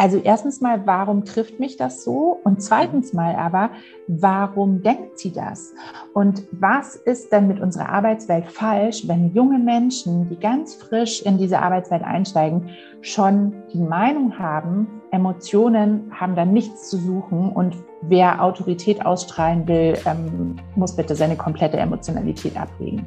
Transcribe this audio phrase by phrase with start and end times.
[0.00, 2.38] Also erstens mal, warum trifft mich das so?
[2.44, 3.70] Und zweitens mal aber,
[4.06, 5.74] warum denkt sie das?
[6.14, 11.36] Und was ist denn mit unserer Arbeitswelt falsch, wenn junge Menschen, die ganz frisch in
[11.36, 18.40] diese Arbeitswelt einsteigen, schon die Meinung haben, Emotionen haben da nichts zu suchen und wer
[18.40, 23.04] Autorität ausstrahlen will, ähm, muss bitte seine komplette Emotionalität ablegen.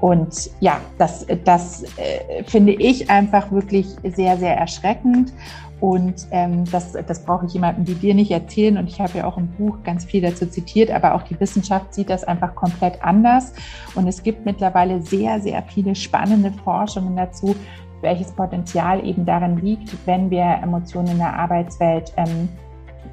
[0.00, 5.32] Und ja, das, das äh, finde ich einfach wirklich sehr, sehr erschreckend.
[5.80, 8.78] Und ähm, das, das brauche ich jemandem wie dir nicht erzählen.
[8.78, 11.94] Und ich habe ja auch im Buch ganz viel dazu zitiert, aber auch die Wissenschaft
[11.94, 13.52] sieht das einfach komplett anders.
[13.94, 17.54] Und es gibt mittlerweile sehr, sehr viele spannende Forschungen dazu,
[18.00, 22.48] welches Potenzial eben darin liegt, wenn wir Emotionen in der Arbeitswelt ähm,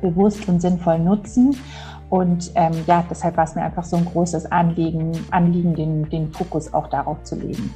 [0.02, 1.56] bewusst und sinnvoll nutzen.
[2.10, 6.32] Und ähm, ja, deshalb war es mir einfach so ein großes Anliegen, Anliegen den, den
[6.32, 7.74] Fokus auch darauf zu legen.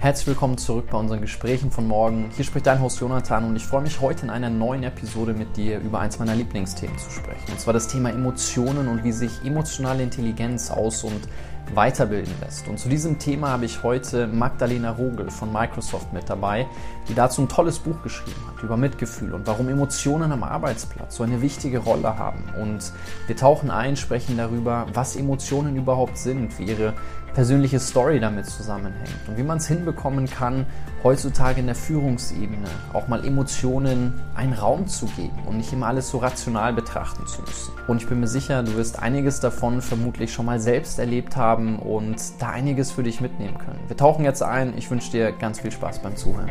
[0.00, 2.30] Herzlich willkommen zurück bei unseren Gesprächen von morgen.
[2.36, 5.56] Hier spricht dein Host Jonathan und ich freue mich heute in einer neuen Episode mit
[5.56, 7.50] dir über eins meiner Lieblingsthemen zu sprechen.
[7.50, 11.28] Und zwar das Thema Emotionen und wie sich emotionale Intelligenz aus- und
[11.74, 12.68] weiterbilden lässt.
[12.68, 16.68] Und zu diesem Thema habe ich heute Magdalena Rogel von Microsoft mit dabei,
[17.08, 21.22] die dazu ein tolles Buch geschrieben hat über Mitgefühl und warum Emotionen am Arbeitsplatz so
[21.22, 22.44] eine wichtige Rolle haben.
[22.60, 22.92] Und
[23.26, 26.94] wir tauchen ein, sprechen darüber, was Emotionen überhaupt sind, wie ihre
[27.34, 30.66] persönliche Story damit zusammenhängt und wie man es hinbekommen kann,
[31.04, 36.10] heutzutage in der Führungsebene auch mal Emotionen einen Raum zu geben und nicht immer alles
[36.10, 37.72] so rational betrachten zu müssen.
[37.86, 41.78] Und ich bin mir sicher, du wirst einiges davon vermutlich schon mal selbst erlebt haben
[41.78, 43.78] und da einiges für dich mitnehmen können.
[43.86, 44.76] Wir tauchen jetzt ein.
[44.76, 46.50] Ich wünsche dir ganz viel Spaß beim Zuhören.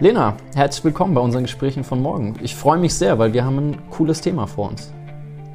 [0.00, 2.36] Lena, herzlich willkommen bei unseren Gesprächen von morgen.
[2.40, 4.92] Ich freue mich sehr, weil wir haben ein cooles Thema vor uns.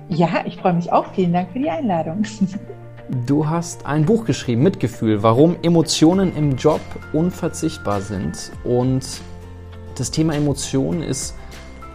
[0.09, 1.05] Ja, ich freue mich auch.
[1.13, 2.23] Vielen Dank für die Einladung.
[3.27, 6.79] Du hast ein Buch geschrieben, Mitgefühl, warum Emotionen im Job
[7.11, 8.51] unverzichtbar sind.
[8.63, 9.05] Und
[9.97, 11.35] das Thema Emotionen ist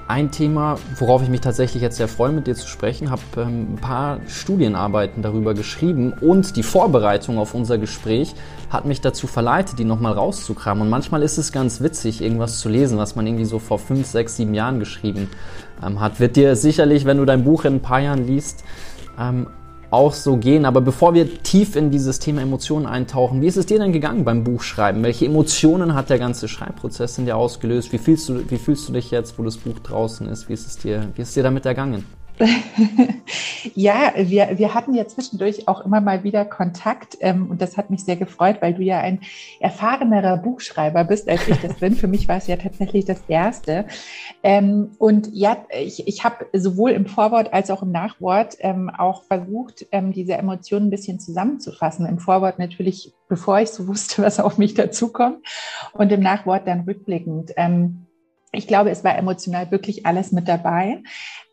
[0.08, 3.10] ein Thema, worauf ich mich tatsächlich jetzt sehr freue, mit dir zu sprechen.
[3.10, 8.34] Habe ähm, ein paar Studienarbeiten darüber geschrieben und die Vorbereitung auf unser Gespräch
[8.70, 10.82] hat mich dazu verleitet, die nochmal rauszukramen.
[10.82, 14.06] Und manchmal ist es ganz witzig, irgendwas zu lesen, was man irgendwie so vor fünf,
[14.06, 15.28] sechs, sieben Jahren geschrieben
[15.84, 16.20] ähm, hat.
[16.20, 18.64] Wird dir sicherlich, wenn du dein Buch in ein paar Jahren liest,
[19.20, 19.46] ähm,
[19.90, 20.64] auch so gehen.
[20.64, 24.24] Aber bevor wir tief in dieses Thema Emotionen eintauchen, wie ist es dir denn gegangen
[24.24, 25.02] beim Buchschreiben?
[25.02, 27.92] Welche Emotionen hat der ganze Schreibprozess in dir ausgelöst?
[27.92, 30.48] Wie fühlst du, wie fühlst du dich jetzt, wo das Buch draußen ist?
[30.48, 32.04] Wie ist es dir, wie ist es dir damit ergangen?
[33.74, 37.90] ja, wir, wir hatten ja zwischendurch auch immer mal wieder Kontakt ähm, und das hat
[37.90, 39.20] mich sehr gefreut, weil du ja ein
[39.60, 41.94] erfahrenerer Buchschreiber bist, als ich das bin.
[41.94, 43.86] Für mich war es ja tatsächlich das Erste.
[44.42, 49.24] Ähm, und ja, ich, ich habe sowohl im Vorwort als auch im Nachwort ähm, auch
[49.24, 52.06] versucht, ähm, diese Emotionen ein bisschen zusammenzufassen.
[52.06, 55.38] Im Vorwort natürlich, bevor ich so wusste, was auf mich dazukommt
[55.92, 57.52] und im Nachwort dann rückblickend.
[57.56, 58.06] Ähm,
[58.52, 61.02] ich glaube, es war emotional wirklich alles mit dabei.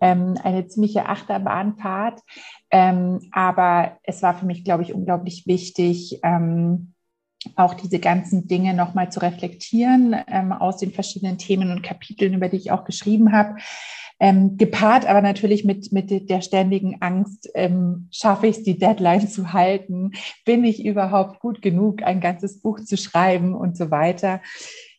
[0.01, 2.21] Ähm, eine ziemliche Achterbahnfahrt.
[2.71, 6.93] Ähm, aber es war für mich, glaube ich, unglaublich wichtig, ähm,
[7.55, 12.49] auch diese ganzen Dinge nochmal zu reflektieren ähm, aus den verschiedenen Themen und Kapiteln, über
[12.49, 13.55] die ich auch geschrieben habe.
[14.19, 19.27] Ähm, gepaart aber natürlich mit, mit der ständigen Angst, ähm, schaffe ich es, die Deadline
[19.27, 20.11] zu halten?
[20.45, 24.41] Bin ich überhaupt gut genug, ein ganzes Buch zu schreiben und so weiter?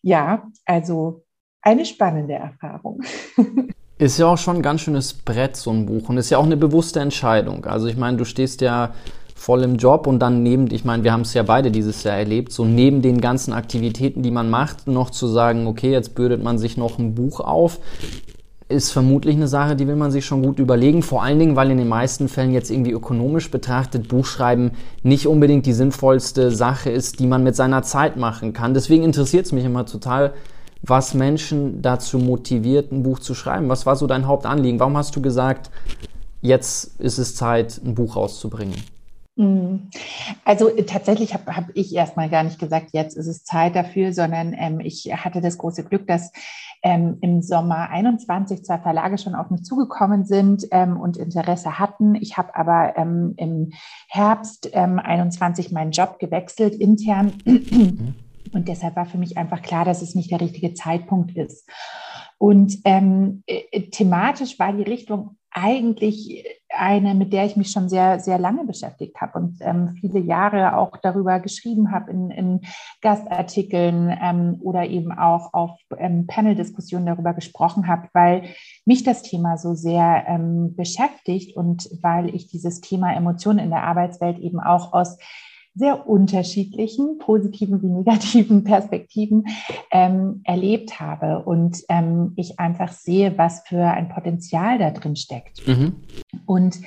[0.03, 1.25] Ja, also
[1.63, 3.03] eine spannende Erfahrung.
[3.99, 6.11] Ist ja auch schon ein ganz schönes Brett, so ein Buch.
[6.11, 7.65] Und ist ja auch eine bewusste Entscheidung.
[7.65, 8.93] Also ich meine, du stehst ja
[9.35, 12.17] voll im Job und dann neben, ich meine, wir haben es ja beide dieses Jahr
[12.17, 16.43] erlebt, so neben den ganzen Aktivitäten, die man macht, noch zu sagen, okay, jetzt bürdet
[16.43, 17.79] man sich noch ein Buch auf,
[18.69, 21.03] ist vermutlich eine Sache, die will man sich schon gut überlegen.
[21.03, 25.67] Vor allen Dingen, weil in den meisten Fällen jetzt irgendwie ökonomisch betrachtet Buchschreiben nicht unbedingt
[25.67, 28.75] die sinnvollste Sache ist, die man mit seiner Zeit machen kann.
[28.75, 30.33] Deswegen interessiert es mich immer total,
[30.87, 33.69] was Menschen dazu motiviert, ein Buch zu schreiben?
[33.69, 34.81] Was war so dein Hauptanliegen?
[34.81, 35.71] Warum hast du gesagt,
[36.43, 38.77] jetzt ist es Zeit, ein Buch rauszubringen?
[39.37, 39.89] Mm.
[40.45, 44.55] Also tatsächlich habe hab ich erstmal gar nicht gesagt, jetzt ist es Zeit dafür, sondern
[44.55, 46.33] ähm, ich hatte das große Glück, dass
[46.83, 52.15] ähm, im Sommer 21 zwei Verlage schon auf mich zugekommen sind ähm, und Interesse hatten.
[52.15, 53.73] Ich habe aber ähm, im
[54.09, 57.35] Herbst 21 ähm, meinen Job gewechselt intern.
[58.53, 61.69] Und deshalb war für mich einfach klar, dass es nicht der richtige Zeitpunkt ist.
[62.39, 68.21] Und ähm, äh, thematisch war die Richtung eigentlich eine, mit der ich mich schon sehr,
[68.21, 72.61] sehr lange beschäftigt habe und ähm, viele Jahre auch darüber geschrieben habe in, in
[73.01, 78.51] Gastartikeln ähm, oder eben auch auf ähm, Panel-Diskussionen darüber gesprochen habe, weil
[78.85, 83.85] mich das Thema so sehr ähm, beschäftigt und weil ich dieses Thema Emotionen in der
[83.85, 85.17] Arbeitswelt eben auch aus
[85.77, 89.47] sehr unterschiedlichen, positiven wie negativen Perspektiven
[89.91, 95.67] ähm, erlebt habe und ähm, ich einfach sehe, was für ein Potenzial da drin steckt.
[95.69, 95.97] Mhm.
[96.47, 96.81] Und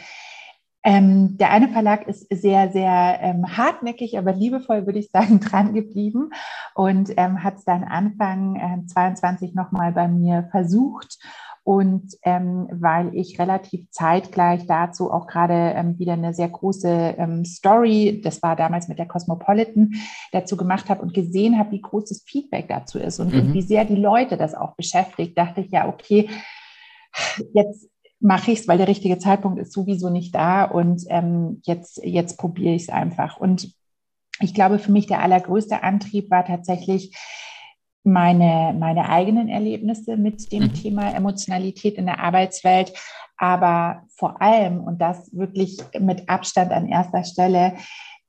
[0.83, 5.73] ähm, der eine Verlag ist sehr, sehr ähm, hartnäckig, aber liebevoll, würde ich sagen, dran
[5.73, 6.31] geblieben
[6.73, 11.19] und ähm, hat es dann Anfang äh, 22 nochmal bei mir versucht
[11.69, 17.45] und ähm, weil ich relativ zeitgleich dazu auch gerade ähm, wieder eine sehr große ähm,
[17.45, 19.91] Story, das war damals mit der Cosmopolitan,
[20.31, 23.39] dazu gemacht habe und gesehen habe, wie groß das Feedback dazu ist und, mhm.
[23.41, 26.27] und wie sehr die Leute das auch beschäftigt, dachte ich ja, okay,
[27.53, 27.87] jetzt
[28.19, 32.39] mache ich es, weil der richtige Zeitpunkt ist sowieso nicht da und ähm, jetzt, jetzt
[32.39, 33.37] probiere ich es einfach.
[33.37, 33.75] Und
[34.41, 37.15] ich glaube, für mich der allergrößte Antrieb war tatsächlich,
[38.09, 40.73] meine, meine eigenen Erlebnisse mit dem mhm.
[40.73, 42.93] Thema Emotionalität in der Arbeitswelt,
[43.37, 47.73] aber vor allem, und das wirklich mit Abstand an erster Stelle,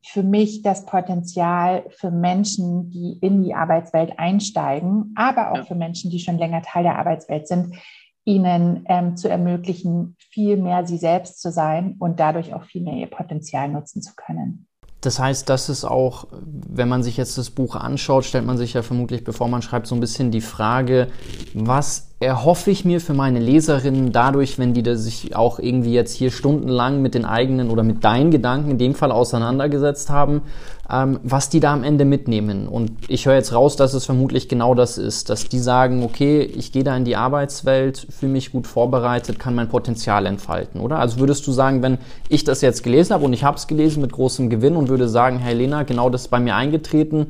[0.06, 5.64] für mich das Potenzial für Menschen, die in die Arbeitswelt einsteigen, aber auch ja.
[5.64, 7.76] für Menschen, die schon länger Teil der Arbeitswelt sind,
[8.24, 12.94] ihnen ähm, zu ermöglichen, viel mehr sie selbst zu sein und dadurch auch viel mehr
[12.94, 14.66] ihr Potenzial nutzen zu können.
[15.00, 18.74] Das heißt, das ist auch, wenn man sich jetzt das Buch anschaut, stellt man sich
[18.74, 21.08] ja vermutlich, bevor man schreibt, so ein bisschen die Frage,
[21.54, 26.30] was erhoffe ich mir für meine Leserinnen dadurch, wenn die sich auch irgendwie jetzt hier
[26.30, 30.42] stundenlang mit den eigenen oder mit deinen Gedanken in dem Fall auseinandergesetzt haben,
[30.90, 32.68] ähm, was die da am Ende mitnehmen.
[32.68, 36.42] Und ich höre jetzt raus, dass es vermutlich genau das ist, dass die sagen, okay,
[36.42, 40.98] ich gehe da in die Arbeitswelt, fühle mich gut vorbereitet, kann mein Potenzial entfalten, oder?
[40.98, 41.96] Also würdest du sagen, wenn
[42.28, 45.08] ich das jetzt gelesen habe und ich habe es gelesen mit großem Gewinn und würde
[45.08, 47.28] sagen, Herr Lena, genau das ist bei mir eingetreten,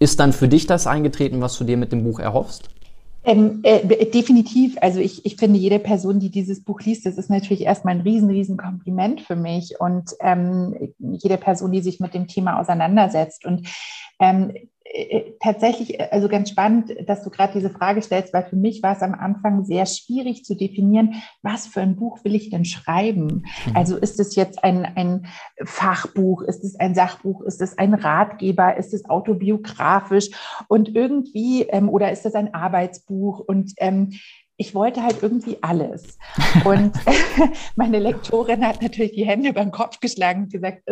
[0.00, 2.68] ist dann für dich das eingetreten, was du dir mit dem Buch erhoffst?
[3.24, 4.76] Ähm, äh, definitiv.
[4.80, 8.02] Also ich, ich finde, jede Person, die dieses Buch liest, das ist natürlich erstmal ein
[8.02, 13.46] riesen, riesen Kompliment für mich und ähm, jede Person, die sich mit dem Thema auseinandersetzt.
[13.46, 13.66] Und
[14.20, 14.66] ähm, äh,
[15.40, 18.94] tatsächlich, äh, also ganz spannend, dass du gerade diese Frage stellst, weil für mich war
[18.94, 23.44] es am Anfang sehr schwierig zu definieren, was für ein Buch will ich denn schreiben?
[23.66, 23.76] Mhm.
[23.76, 25.26] Also ist es jetzt ein, ein
[25.64, 30.30] Fachbuch, ist es ein Sachbuch, ist es ein Ratgeber, ist es autobiografisch
[30.68, 33.40] und irgendwie, ähm, oder ist es ein Arbeitsbuch?
[33.40, 34.12] Und ähm,
[34.56, 36.18] ich wollte halt irgendwie alles.
[36.64, 36.92] Und
[37.76, 40.82] meine Lektorin hat natürlich die Hände beim Kopf geschlagen und gesagt,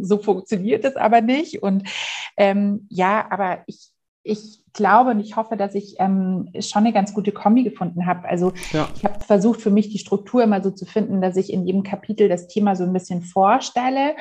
[0.00, 1.62] so funktioniert es aber nicht.
[1.62, 1.88] Und
[2.36, 3.90] ähm, ja, aber ich,
[4.22, 8.28] ich glaube und ich hoffe, dass ich ähm, schon eine ganz gute Kombi gefunden habe.
[8.28, 8.86] Also ja.
[8.94, 11.82] ich habe versucht, für mich die Struktur immer so zu finden, dass ich in jedem
[11.82, 14.14] Kapitel das Thema so ein bisschen vorstelle,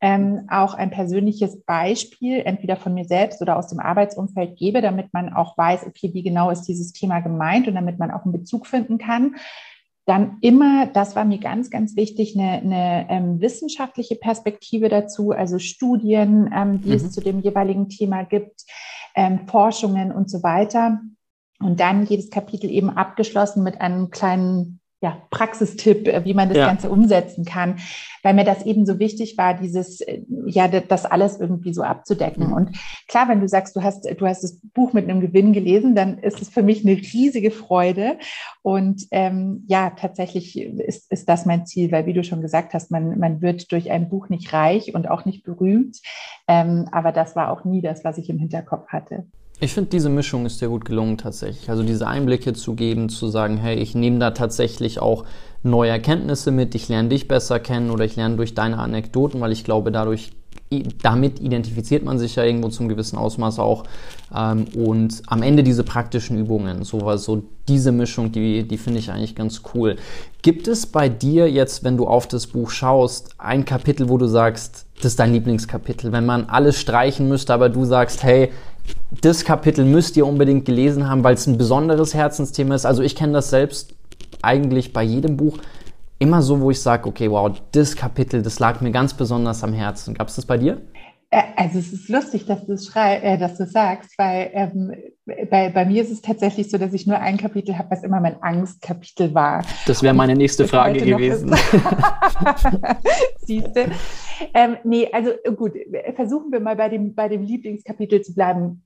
[0.00, 5.12] ähm, auch ein persönliches Beispiel, entweder von mir selbst oder aus dem Arbeitsumfeld gebe, damit
[5.12, 8.32] man auch weiß, okay, wie genau ist dieses Thema gemeint und damit man auch einen
[8.32, 9.36] Bezug finden kann.
[10.04, 15.58] Dann immer, das war mir ganz, ganz wichtig, eine, eine ähm, wissenschaftliche Perspektive dazu, also
[15.58, 16.94] Studien, ähm, die mhm.
[16.96, 18.64] es zu dem jeweiligen Thema gibt
[19.14, 21.00] ähm, Forschungen und so weiter.
[21.58, 26.58] Und dann jedes Kapitel eben abgeschlossen mit einem kleinen ja, Praxistipp, äh, wie man das
[26.58, 26.66] ja.
[26.66, 27.80] Ganze umsetzen kann,
[28.22, 32.46] weil mir das eben so wichtig war, dieses, äh, ja, das alles irgendwie so abzudecken.
[32.46, 32.52] Mhm.
[32.52, 32.78] Und
[33.08, 36.18] klar, wenn du sagst, du hast, du hast das Buch mit einem Gewinn gelesen, dann
[36.18, 38.16] ist es für mich eine riesige Freude.
[38.62, 42.92] Und ähm, ja, tatsächlich ist, ist das mein Ziel, weil wie du schon gesagt hast,
[42.92, 45.98] man, man wird durch ein Buch nicht reich und auch nicht berühmt.
[46.46, 49.26] Ähm, aber das war auch nie das, was ich im Hinterkopf hatte.
[49.62, 51.70] Ich finde, diese Mischung ist sehr gut gelungen tatsächlich.
[51.70, 55.24] Also diese Einblicke zu geben, zu sagen, hey, ich nehme da tatsächlich auch
[55.62, 59.52] neue Erkenntnisse mit, ich lerne dich besser kennen oder ich lerne durch deine Anekdoten, weil
[59.52, 60.32] ich glaube, dadurch
[61.02, 63.84] damit identifiziert man sich ja irgendwo zum gewissen Ausmaß auch.
[64.34, 69.10] Ähm, und am Ende diese praktischen Übungen, so, so diese Mischung, die, die finde ich
[69.10, 69.96] eigentlich ganz cool.
[70.40, 74.26] Gibt es bei dir jetzt, wenn du auf das Buch schaust, ein Kapitel, wo du
[74.26, 78.50] sagst, das ist dein Lieblingskapitel, wenn man alles streichen müsste, aber du sagst, hey,
[79.20, 82.86] das Kapitel müsst ihr unbedingt gelesen haben, weil es ein besonderes Herzensthema ist.
[82.86, 83.94] Also ich kenne das selbst
[84.40, 85.58] eigentlich bei jedem Buch
[86.18, 89.72] immer so, wo ich sage, okay, wow, das Kapitel, das lag mir ganz besonders am
[89.72, 90.14] Herzen.
[90.14, 90.80] Gab es das bei dir?
[91.32, 94.92] Äh, also es ist lustig, dass du, äh, dass du sagst, weil ähm,
[95.50, 98.20] bei, bei mir ist es tatsächlich so, dass ich nur ein Kapitel habe, was immer
[98.20, 99.64] mein Angstkapitel war.
[99.86, 101.54] Das wäre meine nächste Frage gewesen.
[103.38, 103.90] Siehst du?
[104.52, 105.72] Ähm, nee, also gut,
[106.14, 108.84] versuchen wir mal bei dem, bei dem Lieblingskapitel zu bleiben.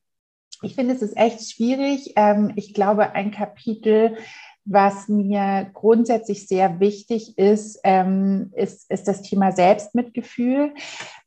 [0.62, 2.12] Ich finde, es ist echt schwierig.
[2.15, 4.17] Ähm, ich glaube, ein Kapitel,
[4.69, 10.73] Was mir grundsätzlich sehr wichtig ist, ähm, ist, ist das Thema Selbstmitgefühl,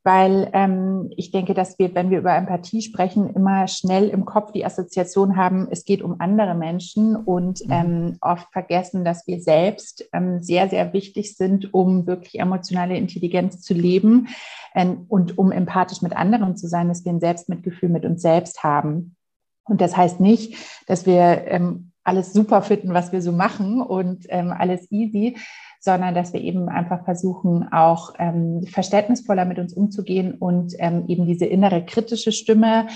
[0.09, 4.51] weil ähm, ich denke, dass wir, wenn wir über Empathie sprechen, immer schnell im Kopf
[4.51, 7.71] die Assoziation haben, es geht um andere Menschen und mhm.
[7.71, 13.61] ähm, oft vergessen, dass wir selbst ähm, sehr, sehr wichtig sind, um wirklich emotionale Intelligenz
[13.61, 14.29] zu leben
[14.73, 18.63] ähm, und um empathisch mit anderen zu sein, dass wir ein Selbstmitgefühl mit uns selbst
[18.63, 19.15] haben.
[19.63, 20.55] Und das heißt nicht,
[20.87, 25.37] dass wir ähm, alles super finden, was wir so machen und ähm, alles easy,
[25.79, 31.25] sondern dass wir eben einfach versuchen, auch ähm, verständnisvoller mit uns umzugehen und ähm, eben
[31.25, 32.87] diese innere kritische Stimme,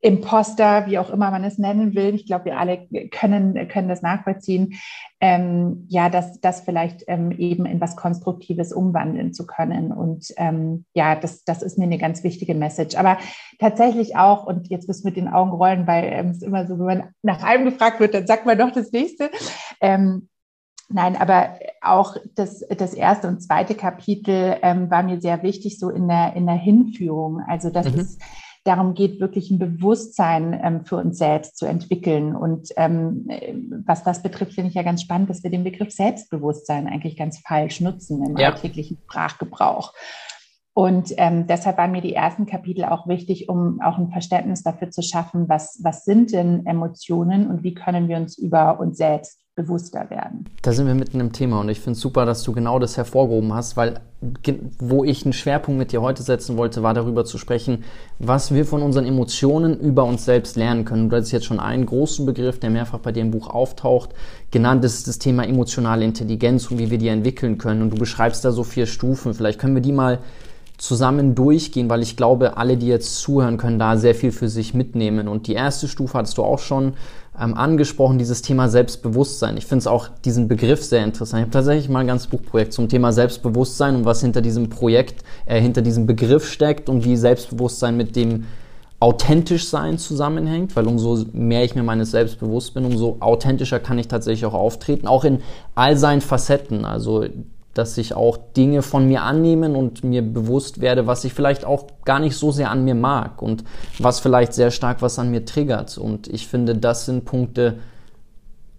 [0.00, 2.14] Imposter, wie auch immer man es nennen will.
[2.14, 4.74] Ich glaube, wir alle können, können das nachvollziehen.
[5.20, 9.90] Ähm, ja, das, das vielleicht ähm, eben in was Konstruktives umwandeln zu können.
[9.90, 12.96] Und ähm, ja, das, das ist mir eine ganz wichtige Message.
[12.96, 13.18] Aber
[13.58, 16.78] tatsächlich auch, und jetzt müssen wir mit den Augen rollen, weil ähm, es immer so,
[16.78, 19.30] wenn man nach einem gefragt wird, dann sagt man doch das nächste.
[20.90, 25.90] Nein, aber auch das, das erste und zweite Kapitel ähm, war mir sehr wichtig, so
[25.90, 27.42] in der, in der Hinführung.
[27.46, 28.00] Also das mhm.
[28.00, 28.22] ist
[28.64, 32.36] darum geht, wirklich ein Bewusstsein ähm, für uns selbst zu entwickeln.
[32.36, 33.28] Und ähm,
[33.86, 37.38] was das betrifft, finde ich ja ganz spannend, dass wir den Begriff Selbstbewusstsein eigentlich ganz
[37.38, 38.50] falsch nutzen im ja.
[38.50, 39.94] alltäglichen Sprachgebrauch.
[40.74, 44.90] Und ähm, deshalb waren mir die ersten Kapitel auch wichtig, um auch ein Verständnis dafür
[44.90, 49.40] zu schaffen, was, was sind denn Emotionen und wie können wir uns über uns selbst
[49.58, 50.46] bewusster werden.
[50.62, 52.96] Da sind wir mitten im Thema und ich finde es super, dass du genau das
[52.96, 54.00] hervorgehoben hast, weil
[54.80, 57.84] wo ich einen Schwerpunkt mit dir heute setzen wollte, war darüber zu sprechen,
[58.18, 61.08] was wir von unseren Emotionen über uns selbst lernen können.
[61.08, 64.10] Du hast jetzt schon einen großen Begriff, der mehrfach bei dir im Buch auftaucht,
[64.50, 67.82] genannt ist das Thema emotionale Intelligenz und wie wir die entwickeln können.
[67.82, 69.34] Und du beschreibst da so vier Stufen.
[69.34, 70.18] Vielleicht können wir die mal
[70.78, 74.74] zusammen durchgehen, weil ich glaube, alle, die jetzt zuhören, können da sehr viel für sich
[74.74, 75.28] mitnehmen.
[75.28, 76.94] Und die erste Stufe hattest du auch schon
[77.40, 79.56] ähm, angesprochen, dieses Thema Selbstbewusstsein.
[79.56, 81.40] Ich finde es auch diesen Begriff sehr interessant.
[81.40, 85.24] Ich habe tatsächlich mal ein ganzes Buchprojekt zum Thema Selbstbewusstsein und was hinter diesem Projekt,
[85.46, 88.44] äh, hinter diesem Begriff steckt und wie Selbstbewusstsein mit dem
[89.00, 93.98] authentisch sein zusammenhängt, weil umso mehr ich mir meines selbst bewusst bin, umso authentischer kann
[93.98, 95.38] ich tatsächlich auch auftreten, auch in
[95.76, 96.84] all seinen Facetten.
[96.84, 97.24] Also
[97.78, 101.86] dass ich auch Dinge von mir annehmen und mir bewusst werde, was ich vielleicht auch
[102.04, 103.62] gar nicht so sehr an mir mag und
[104.00, 105.96] was vielleicht sehr stark was an mir triggert.
[105.96, 107.78] Und ich finde, das sind Punkte,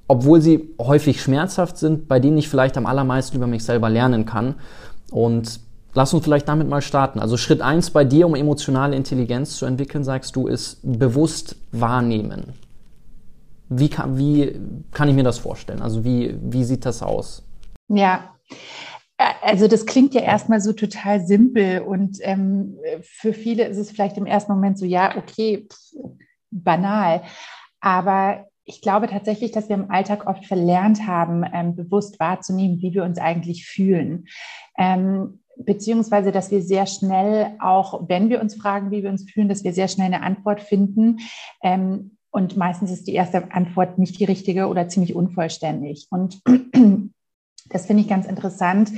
[0.10, 4.26] obwohl sie häufig schmerzhaft sind, bei denen ich vielleicht am allermeisten über mich selber lernen
[4.26, 4.56] kann.
[5.12, 5.62] Und
[5.94, 7.20] lass uns vielleicht damit mal starten.
[7.20, 12.54] Also Schritt eins bei dir, um emotionale Intelligenz zu entwickeln, sagst du, ist bewusst wahrnehmen.
[13.70, 14.60] Wie kann, wie
[14.92, 15.82] kann ich mir das vorstellen?
[15.82, 17.44] Also wie, wie sieht das aus?
[17.88, 18.32] Ja,
[19.42, 24.18] also das klingt ja erstmal so total simpel und ähm, für viele ist es vielleicht
[24.18, 25.96] im ersten Moment so, ja, okay, pff,
[26.52, 27.22] banal.
[27.82, 32.94] Aber ich glaube tatsächlich, dass wir im Alltag oft verlernt haben, ähm, bewusst wahrzunehmen, wie
[32.94, 34.28] wir uns eigentlich fühlen.
[34.78, 39.50] Ähm, beziehungsweise, dass wir sehr schnell, auch wenn wir uns fragen, wie wir uns fühlen,
[39.50, 41.18] dass wir sehr schnell eine Antwort finden.
[41.62, 46.08] Ähm, und meistens ist die erste Antwort nicht die richtige oder ziemlich unvollständig.
[46.12, 46.42] Und
[47.70, 48.92] das finde ich ganz interessant,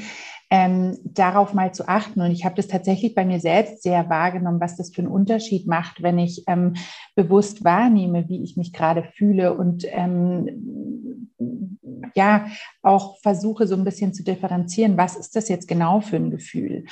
[0.50, 2.22] ähm, darauf mal zu achten.
[2.22, 5.66] Und ich habe das tatsächlich bei mir selbst sehr wahrgenommen, was das für einen Unterschied
[5.66, 6.74] macht, wenn ich ähm,
[7.16, 11.32] bewusst wahrnehme, wie ich mich gerade fühle und ähm,
[12.16, 12.48] ja
[12.82, 16.86] auch versuche so ein bisschen zu differenzieren, was ist das jetzt genau für ein Gefühl.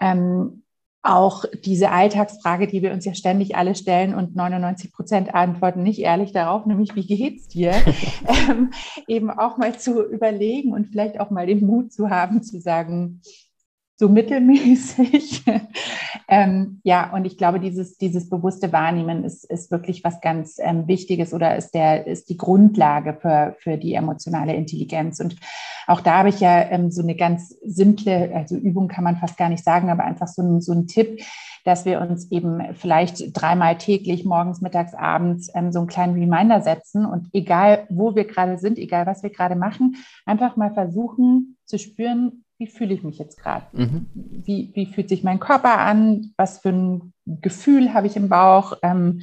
[0.00, 0.62] Ähm,
[1.02, 6.00] auch diese Alltagsfrage, die wir uns ja ständig alle stellen und 99 Prozent antworten nicht
[6.00, 7.72] ehrlich darauf, nämlich wie geht's dir,
[8.50, 8.70] ähm,
[9.06, 13.22] eben auch mal zu überlegen und vielleicht auch mal den Mut zu haben, zu sagen,
[14.00, 15.44] so mittelmäßig.
[16.28, 20.88] ähm, ja, und ich glaube, dieses, dieses bewusste Wahrnehmen ist, ist wirklich was ganz ähm,
[20.88, 25.20] Wichtiges oder ist, der, ist die Grundlage für, für die emotionale Intelligenz.
[25.20, 25.36] Und
[25.86, 29.36] auch da habe ich ja ähm, so eine ganz simple, also Übung kann man fast
[29.36, 31.20] gar nicht sagen, aber einfach so ein, so ein Tipp,
[31.66, 36.62] dass wir uns eben vielleicht dreimal täglich, morgens, mittags, abends, ähm, so einen kleinen Reminder
[36.62, 41.58] setzen und egal, wo wir gerade sind, egal, was wir gerade machen, einfach mal versuchen
[41.66, 43.64] zu spüren, wie fühle ich mich jetzt gerade?
[43.72, 44.06] Mhm.
[44.14, 46.34] Wie, wie fühlt sich mein Körper an?
[46.36, 48.74] Was für ein Gefühl habe ich im Bauch?
[48.82, 49.22] Ähm,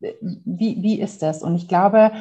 [0.00, 1.42] wie, wie ist das?
[1.42, 2.12] Und ich glaube,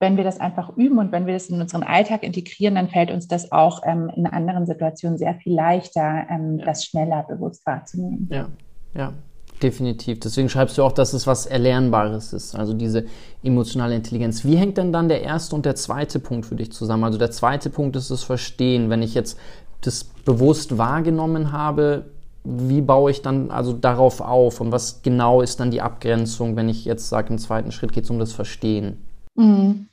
[0.00, 3.10] wenn wir das einfach üben und wenn wir das in unseren Alltag integrieren, dann fällt
[3.10, 6.66] uns das auch ähm, in anderen Situationen sehr viel leichter, ähm, ja.
[6.66, 8.28] das schneller bewusst wahrzunehmen.
[8.30, 8.48] Ja,
[8.94, 9.14] ja,
[9.62, 10.20] definitiv.
[10.20, 13.06] Deswegen schreibst du auch, dass es was Erlernbares ist, also diese
[13.42, 14.44] emotionale Intelligenz.
[14.44, 17.04] Wie hängt denn dann der erste und der zweite Punkt für dich zusammen?
[17.04, 18.90] Also der zweite Punkt ist das Verstehen.
[18.90, 19.38] Wenn ich jetzt
[19.82, 22.06] das bewusst wahrgenommen habe,
[22.44, 26.68] wie baue ich dann also darauf auf und was genau ist dann die Abgrenzung, wenn
[26.68, 29.06] ich jetzt sage, im zweiten Schritt geht es um das Verstehen?
[29.34, 29.88] Mhm.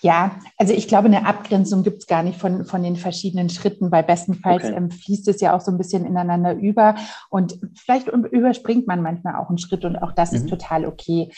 [0.00, 3.90] Ja, also ich glaube, eine Abgrenzung gibt es gar nicht von, von den verschiedenen Schritten,
[3.90, 4.74] weil bestenfalls okay.
[4.74, 6.94] ähm, fließt es ja auch so ein bisschen ineinander über
[7.28, 10.38] und vielleicht überspringt man manchmal auch einen Schritt und auch das mhm.
[10.38, 11.30] ist total okay.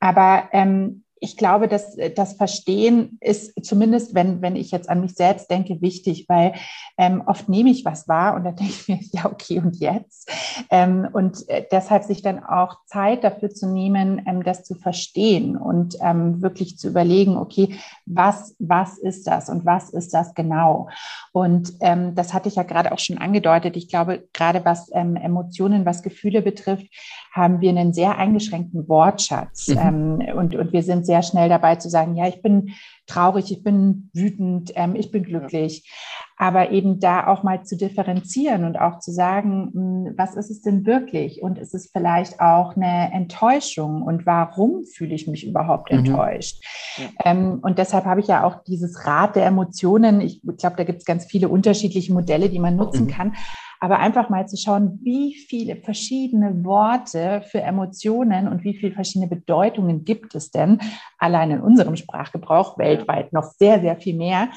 [0.00, 5.14] Aber ähm, ich glaube, dass das Verstehen ist zumindest, wenn, wenn ich jetzt an mich
[5.14, 6.54] selbst denke, wichtig, weil
[6.98, 10.30] ähm, oft nehme ich was wahr und dann denke ich mir, ja, okay, und jetzt?
[10.70, 15.56] Ähm, und äh, deshalb sich dann auch Zeit dafür zu nehmen, ähm, das zu verstehen
[15.56, 20.88] und ähm, wirklich zu überlegen, okay, was, was ist das und was ist das genau?
[21.32, 23.76] Und ähm, das hatte ich ja gerade auch schon angedeutet.
[23.76, 26.86] Ich glaube, gerade was ähm, Emotionen, was Gefühle betrifft,
[27.32, 29.68] haben wir einen sehr eingeschränkten Wortschatz.
[29.68, 30.22] Mhm.
[30.36, 32.74] und, und wir sind sehr schnell dabei zu sagen, ja, ich bin
[33.06, 35.88] traurig, ich bin wütend, ähm, ich bin glücklich.
[36.36, 40.62] Aber eben da auch mal zu differenzieren und auch zu sagen, hm, was ist es
[40.62, 41.42] denn wirklich?
[41.42, 44.02] Und ist es vielleicht auch eine Enttäuschung?
[44.02, 45.98] Und warum fühle ich mich überhaupt mhm.
[45.98, 46.62] enttäuscht?
[46.98, 47.32] Ja.
[47.32, 50.20] Ähm, und deshalb habe ich ja auch dieses Rad der Emotionen.
[50.20, 53.10] Ich glaube, da gibt es ganz viele unterschiedliche Modelle, die man nutzen mhm.
[53.10, 53.32] kann
[53.80, 59.28] aber einfach mal zu schauen, wie viele verschiedene Worte für Emotionen und wie viele verschiedene
[59.28, 60.80] Bedeutungen gibt es denn,
[61.18, 64.48] allein in unserem Sprachgebrauch, weltweit noch sehr, sehr viel mehr,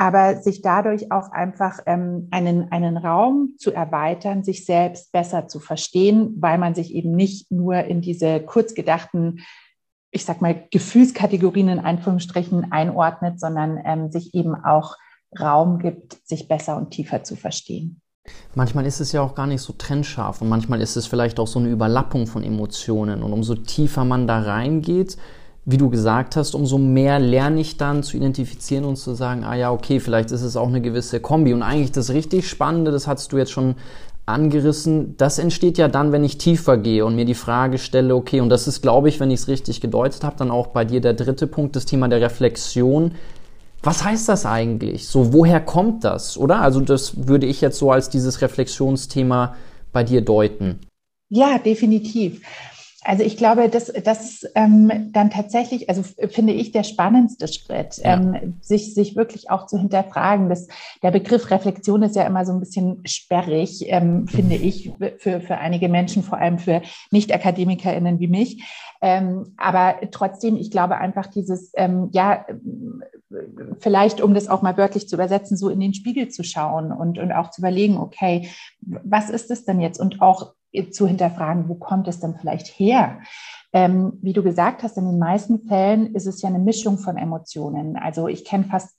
[0.00, 5.60] aber sich dadurch auch einfach ähm, einen, einen Raum zu erweitern, sich selbst besser zu
[5.60, 9.40] verstehen, weil man sich eben nicht nur in diese kurz gedachten
[10.12, 14.96] ich sag mal, Gefühlskategorien in Anführungsstrichen einordnet, sondern ähm, sich eben auch
[15.38, 18.00] Raum gibt, sich besser und tiefer zu verstehen.
[18.54, 21.46] Manchmal ist es ja auch gar nicht so trennscharf und manchmal ist es vielleicht auch
[21.46, 23.22] so eine Überlappung von Emotionen.
[23.22, 25.16] Und umso tiefer man da reingeht,
[25.64, 29.54] wie du gesagt hast, umso mehr lerne ich dann zu identifizieren und zu sagen, ah
[29.54, 31.52] ja, okay, vielleicht ist es auch eine gewisse Kombi.
[31.52, 33.74] Und eigentlich das richtig Spannende, das hattest du jetzt schon
[34.26, 38.40] angerissen, das entsteht ja dann, wenn ich tiefer gehe und mir die Frage stelle, okay,
[38.40, 41.00] und das ist, glaube ich, wenn ich es richtig gedeutet habe, dann auch bei dir
[41.00, 43.12] der dritte Punkt, das Thema der Reflexion
[43.82, 45.06] was heißt das eigentlich?
[45.06, 46.60] So, woher kommt das, oder?
[46.60, 49.56] Also, das würde ich jetzt so als dieses Reflexionsthema
[49.92, 50.80] bei dir deuten.
[51.30, 52.42] Ja, definitiv.
[53.02, 57.96] Also ich glaube, das, das ist ähm, dann tatsächlich, also finde ich, der spannendste Schritt,
[57.96, 58.14] ja.
[58.14, 60.50] ähm, sich, sich wirklich auch zu hinterfragen.
[60.50, 60.68] Das,
[61.02, 64.64] der Begriff Reflexion ist ja immer so ein bisschen sperrig, ähm, finde mhm.
[64.64, 68.64] ich, für, für einige Menschen, vor allem für Nicht-AkademikerInnen wie mich.
[69.00, 72.44] Ähm, aber trotzdem, ich glaube einfach dieses, ähm, ja,
[73.78, 77.18] vielleicht, um das auch mal wörtlich zu übersetzen, so in den Spiegel zu schauen und,
[77.18, 79.98] und auch zu überlegen, okay, was ist es denn jetzt?
[79.98, 80.52] Und auch
[80.90, 83.20] zu hinterfragen, wo kommt es denn vielleicht her?
[83.72, 87.16] Ähm, wie du gesagt hast, in den meisten Fällen ist es ja eine Mischung von
[87.16, 87.96] Emotionen.
[87.96, 88.96] Also ich kenne fast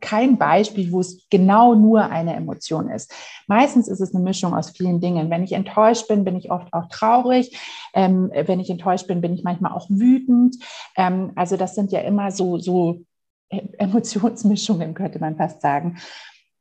[0.00, 3.12] kein Beispiel, wo es genau nur eine Emotion ist.
[3.46, 5.30] Meistens ist es eine Mischung aus vielen Dingen.
[5.30, 7.58] Wenn ich enttäuscht bin, bin ich oft auch traurig.
[7.92, 10.56] Ähm, wenn ich enttäuscht bin, bin ich manchmal auch wütend.
[10.96, 13.00] Ähm, also das sind ja immer so, so
[13.48, 15.98] Emotionsmischungen, könnte man fast sagen.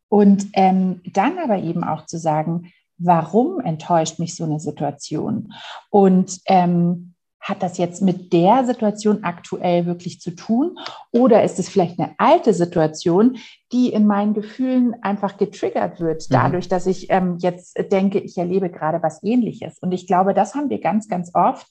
[0.09, 2.71] Und ähm, dann aber eben auch zu sagen,
[3.03, 5.53] warum enttäuscht mich so eine Situation?
[5.89, 7.13] Und ähm,
[7.43, 10.77] hat das jetzt mit der Situation aktuell wirklich zu tun?
[11.11, 13.37] Oder ist es vielleicht eine alte Situation,
[13.73, 16.33] die in meinen Gefühlen einfach getriggert wird, mhm.
[16.33, 19.77] dadurch, dass ich ähm, jetzt denke, ich erlebe gerade was Ähnliches?
[19.79, 21.67] Und ich glaube, das haben wir ganz, ganz oft,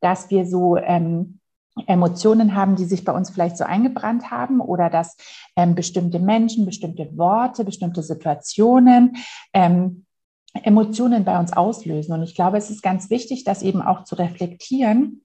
[0.00, 1.40] dass wir so ähm,
[1.86, 5.16] Emotionen haben, die sich bei uns vielleicht so eingebrannt haben oder dass
[5.56, 9.16] ähm, bestimmte Menschen, bestimmte Worte, bestimmte Situationen
[9.52, 10.05] ähm,
[10.64, 12.12] Emotionen bei uns auslösen.
[12.12, 15.22] Und ich glaube, es ist ganz wichtig, das eben auch zu reflektieren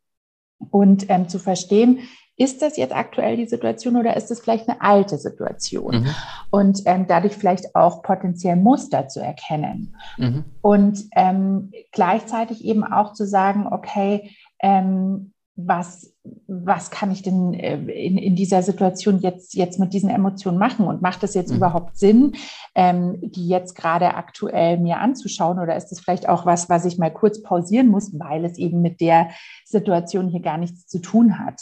[0.69, 1.99] und ähm, zu verstehen,
[2.37, 6.01] ist das jetzt aktuell die Situation oder ist es vielleicht eine alte Situation?
[6.01, 6.15] Mhm.
[6.49, 9.95] Und ähm, dadurch vielleicht auch potenziell Muster zu erkennen.
[10.17, 10.45] Mhm.
[10.61, 16.13] Und ähm, gleichzeitig eben auch zu sagen, okay, ähm, was,
[16.47, 20.87] was kann ich denn äh, in, in dieser Situation jetzt, jetzt mit diesen Emotionen machen?
[20.87, 21.57] Und macht es jetzt mhm.
[21.57, 22.33] überhaupt Sinn,
[22.73, 25.59] ähm, die jetzt gerade aktuell mir anzuschauen?
[25.59, 28.81] Oder ist es vielleicht auch was, was ich mal kurz pausieren muss, weil es eben
[28.81, 29.29] mit der
[29.65, 31.61] Situation hier gar nichts zu tun hat?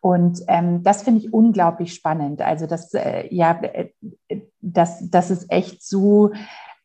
[0.00, 2.42] Und ähm, das finde ich unglaublich spannend.
[2.42, 3.88] Also das, äh, ja, äh,
[4.60, 6.32] das, das ist echt so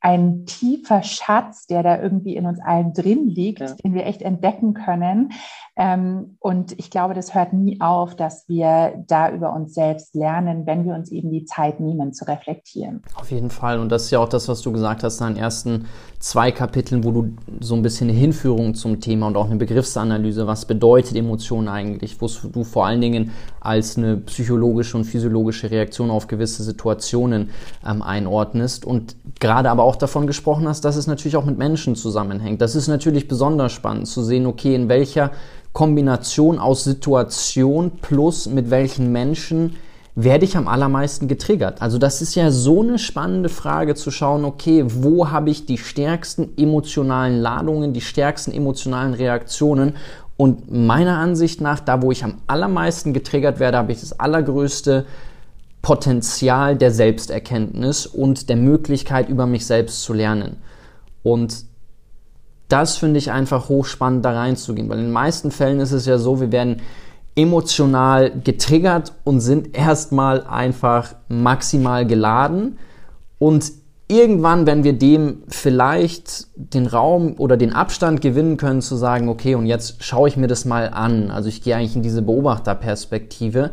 [0.06, 3.74] ein tiefer Schatz, der da irgendwie in uns allen drin liegt, ja.
[3.84, 5.32] den wir echt entdecken können.
[5.76, 10.68] Ähm, und ich glaube, das hört nie auf, dass wir da über uns selbst lernen,
[10.68, 13.02] wenn wir uns eben die Zeit nehmen zu reflektieren.
[13.16, 13.80] Auf jeden Fall.
[13.80, 15.88] Und das ist ja auch das, was du gesagt hast in deinen ersten
[16.26, 20.48] zwei Kapiteln, wo du so ein bisschen eine Hinführung zum Thema und auch eine Begriffsanalyse,
[20.48, 26.10] was bedeutet Emotion eigentlich, wo du vor allen Dingen als eine psychologische und physiologische Reaktion
[26.12, 27.50] auf gewisse Situationen
[27.86, 31.58] ähm, einordnest und gerade aber auch auch davon gesprochen hast, dass es natürlich auch mit
[31.58, 32.62] Menschen zusammenhängt.
[32.62, 35.32] Das ist natürlich besonders spannend zu sehen, okay, in welcher
[35.72, 39.78] Kombination aus Situation plus mit welchen Menschen
[40.16, 41.82] werde ich am allermeisten getriggert?
[41.82, 45.78] Also das ist ja so eine spannende Frage zu schauen, okay, wo habe ich die
[45.78, 49.94] stärksten emotionalen Ladungen, die stärksten emotionalen Reaktionen?
[50.38, 55.06] Und meiner Ansicht nach, da wo ich am allermeisten getriggert werde, habe ich das allergrößte
[55.82, 60.58] Potenzial der Selbsterkenntnis und der Möglichkeit, über mich selbst zu lernen.
[61.24, 61.66] Und
[62.70, 66.18] das finde ich einfach hochspannend, da reinzugehen, weil in den meisten Fällen ist es ja
[66.18, 66.82] so, wir werden
[67.36, 72.78] emotional getriggert und sind erstmal einfach maximal geladen
[73.40, 73.72] und
[74.08, 79.56] irgendwann, wenn wir dem vielleicht den Raum oder den Abstand gewinnen können, zu sagen, okay,
[79.56, 81.32] und jetzt schaue ich mir das mal an.
[81.32, 83.72] Also ich gehe eigentlich in diese Beobachterperspektive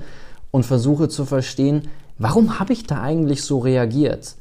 [0.50, 4.36] und versuche zu verstehen, warum habe ich da eigentlich so reagiert?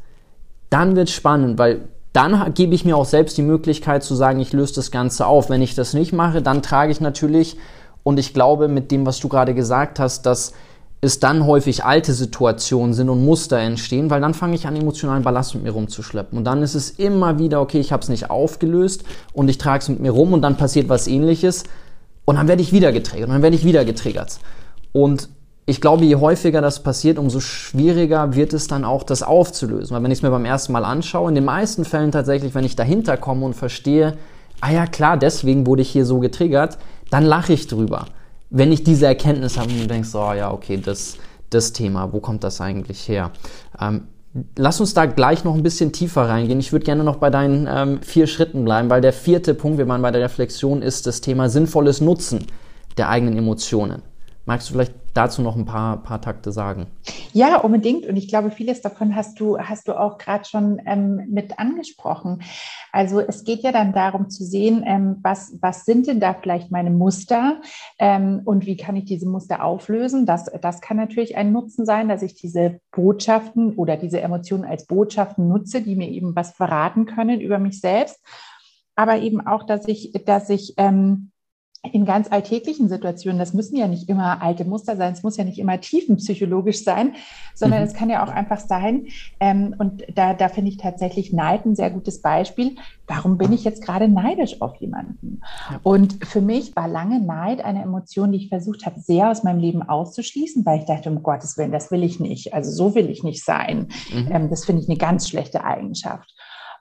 [0.70, 1.82] Dann wird spannend, weil
[2.14, 5.50] dann gebe ich mir auch selbst die Möglichkeit zu sagen, ich löse das Ganze auf.
[5.50, 7.58] Wenn ich das nicht mache, dann trage ich natürlich
[8.04, 10.54] und ich glaube, mit dem, was du gerade gesagt hast, dass
[11.02, 15.24] es dann häufig alte Situationen sind und Muster entstehen, weil dann fange ich an, emotionalen
[15.24, 16.38] Ballast mit mir rumzuschleppen.
[16.38, 19.82] Und dann ist es immer wieder, okay, ich habe es nicht aufgelöst und ich trage
[19.82, 21.64] es mit mir rum und dann passiert was ähnliches
[22.26, 24.40] und dann werde ich wieder getriggert und dann werde ich wieder getriggert.
[24.92, 25.30] Und
[25.66, 29.96] ich glaube, je häufiger das passiert, umso schwieriger wird es dann auch, das aufzulösen.
[29.96, 32.66] Weil wenn ich es mir beim ersten Mal anschaue, in den meisten Fällen tatsächlich, wenn
[32.66, 34.18] ich dahinter komme und verstehe,
[34.60, 36.78] ah ja klar, deswegen wurde ich hier so getriggert,
[37.12, 38.08] dann lache ich drüber.
[38.50, 41.18] Wenn ich diese Erkenntnis habe und du denkst, oh ja, okay, das,
[41.52, 43.32] das Thema, wo kommt das eigentlich her?
[43.80, 44.08] Ähm,
[44.58, 46.60] lass uns da gleich noch ein bisschen tiefer reingehen.
[46.60, 49.88] Ich würde gerne noch bei deinen ähm, vier Schritten bleiben, weil der vierte Punkt, wir
[49.88, 52.48] waren bei der Reflexion, ist das Thema sinnvolles Nutzen
[52.98, 54.02] der eigenen Emotionen.
[54.46, 56.88] Magst du vielleicht dazu noch ein paar, paar Takte sagen?
[57.34, 58.06] Ja, unbedingt.
[58.06, 62.42] Und ich glaube, vieles davon hast du, hast du auch gerade schon ähm, mit angesprochen.
[62.92, 66.72] Also es geht ja dann darum zu sehen, ähm, was, was sind denn da vielleicht
[66.72, 67.62] meine Muster
[68.00, 70.26] ähm, und wie kann ich diese Muster auflösen.
[70.26, 74.86] Das, das kann natürlich ein Nutzen sein, dass ich diese Botschaften oder diese Emotionen als
[74.86, 78.20] Botschaften nutze, die mir eben was verraten können über mich selbst.
[78.96, 81.31] Aber eben auch, dass ich, dass ich ähm,
[81.84, 85.44] in ganz alltäglichen Situationen, das müssen ja nicht immer alte Muster sein, es muss ja
[85.44, 87.16] nicht immer tiefenpsychologisch sein,
[87.56, 87.88] sondern mhm.
[87.88, 89.08] es kann ja auch einfach sein,
[89.40, 92.76] ähm, und da, da finde ich tatsächlich Neid ein sehr gutes Beispiel.
[93.08, 95.42] Warum bin ich jetzt gerade neidisch auf jemanden?
[95.82, 99.60] Und für mich war lange Neid eine Emotion, die ich versucht habe, sehr aus meinem
[99.60, 102.54] Leben auszuschließen, weil ich dachte, um Gottes Willen, das will ich nicht.
[102.54, 103.88] Also so will ich nicht sein.
[104.14, 104.30] Mhm.
[104.32, 106.32] Ähm, das finde ich eine ganz schlechte Eigenschaft.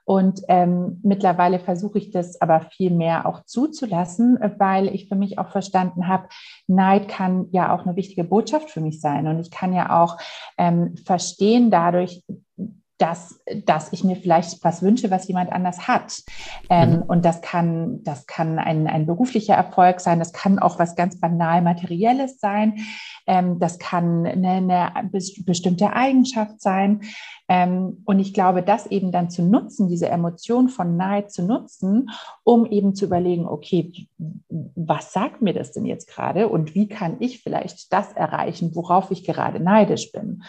[0.03, 5.37] Und ähm, mittlerweile versuche ich das aber viel mehr auch zuzulassen, weil ich für mich
[5.37, 6.27] auch verstanden habe,
[6.67, 9.27] Neid kann ja auch eine wichtige Botschaft für mich sein.
[9.27, 10.17] Und ich kann ja auch
[10.57, 12.23] ähm, verstehen dadurch,
[13.01, 16.21] dass, dass ich mir vielleicht was wünsche, was jemand anders hat.
[16.69, 17.01] Ähm, mhm.
[17.03, 21.19] Und das kann, das kann ein, ein beruflicher Erfolg sein, das kann auch was ganz
[21.19, 22.75] banal Materielles sein,
[23.25, 25.09] ähm, das kann eine, eine,
[25.45, 27.01] bestimmte Eigenschaft sein.
[27.47, 32.11] Ähm, und ich glaube, das eben dann zu nutzen, diese Emotion von Neid zu nutzen,
[32.43, 34.07] um eben zu überlegen, okay,
[34.47, 39.09] was sagt mir das denn jetzt gerade und wie kann ich vielleicht das erreichen, worauf
[39.09, 40.43] ich gerade neidisch bin.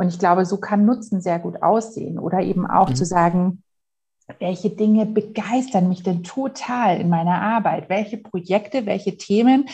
[0.00, 2.18] Und ich glaube, so kann Nutzen sehr gut aussehen.
[2.18, 2.94] Oder eben auch mhm.
[2.94, 3.62] zu sagen,
[4.38, 7.90] welche Dinge begeistern mich denn total in meiner Arbeit?
[7.90, 9.66] Welche Projekte, welche Themen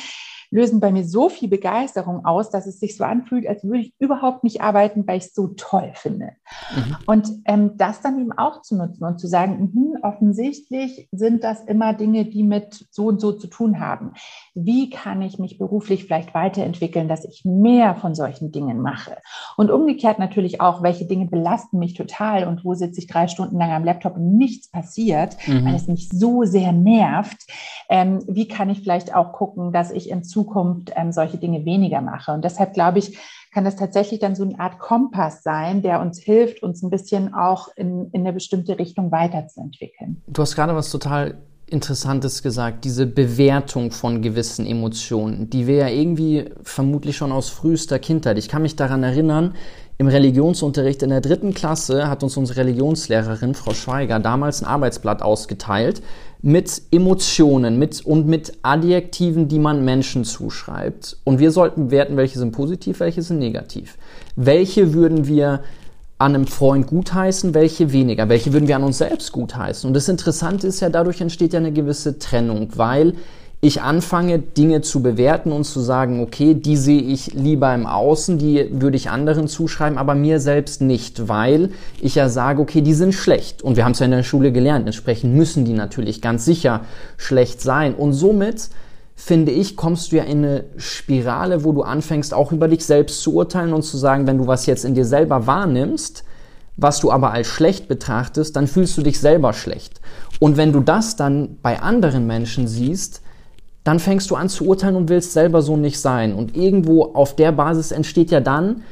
[0.51, 3.95] lösen bei mir so viel Begeisterung aus, dass es sich so anfühlt, als würde ich
[4.01, 6.33] überhaupt nicht arbeiten, weil ich es so toll finde.
[6.75, 6.97] Mhm.
[7.07, 11.63] Und ähm, das dann eben auch zu nutzen und zu sagen, mh, offensichtlich sind das
[11.63, 14.15] immer Dinge, die mit so und so zu tun haben.
[14.59, 19.19] Wie kann ich mich beruflich vielleicht weiterentwickeln, dass ich mehr von solchen Dingen mache?
[19.59, 23.59] Und umgekehrt natürlich auch, welche Dinge belasten mich total und wo sitze ich drei Stunden
[23.59, 25.67] lang am Laptop und nichts passiert, mhm.
[25.67, 27.47] weil es mich so sehr nervt.
[27.91, 32.01] Ähm, wie kann ich vielleicht auch gucken, dass ich in Zukunft ähm, solche Dinge weniger
[32.01, 32.33] mache?
[32.33, 33.19] Und deshalb glaube ich,
[33.53, 37.33] kann das tatsächlich dann so eine Art Kompass sein, der uns hilft, uns ein bisschen
[37.33, 40.23] auch in, in eine bestimmte Richtung weiterzuentwickeln.
[40.27, 45.89] Du hast gerade was total Interessantes gesagt, diese Bewertung von gewissen Emotionen, die wir ja
[45.89, 48.39] irgendwie vermutlich schon aus frühester Kindheit.
[48.39, 49.55] Ich kann mich daran erinnern,
[49.99, 55.23] im Religionsunterricht in der dritten Klasse hat uns unsere Religionslehrerin, Frau Schweiger, damals ein Arbeitsblatt
[55.23, 56.03] ausgeteilt
[56.43, 61.17] mit Emotionen mit, und mit Adjektiven, die man Menschen zuschreibt.
[61.25, 63.97] Und wir sollten werten, welche sind positiv, welche sind negativ.
[64.37, 65.63] Welche würden wir
[66.19, 69.87] an einem Freund gutheißen, welche weniger, welche würden wir an uns selbst gutheißen.
[69.87, 73.15] Und das Interessante ist ja, dadurch entsteht ja eine gewisse Trennung, weil
[73.61, 78.39] ich anfange, Dinge zu bewerten und zu sagen, okay, die sehe ich lieber im Außen,
[78.39, 82.95] die würde ich anderen zuschreiben, aber mir selbst nicht, weil ich ja sage, okay, die
[82.95, 83.63] sind schlecht.
[83.63, 86.83] Und wir haben es ja in der Schule gelernt, entsprechend müssen die natürlich ganz sicher
[87.17, 87.95] schlecht sein.
[87.95, 88.69] Und somit
[89.17, 93.23] finde ich, kommst du ja in eine Spirale, wo du anfängst, auch über dich selbst
[93.23, 96.23] zu urteilen und zu sagen, wenn du was jetzt in dir selber wahrnimmst,
[96.77, 100.03] was du aber als schlecht betrachtest, dann fühlst du dich selber schlecht.
[100.39, 103.23] Und wenn du das dann bei anderen Menschen siehst,
[103.83, 106.35] dann fängst du an zu urteilen und willst selber so nicht sein.
[106.35, 108.83] Und irgendwo auf der Basis entsteht ja dann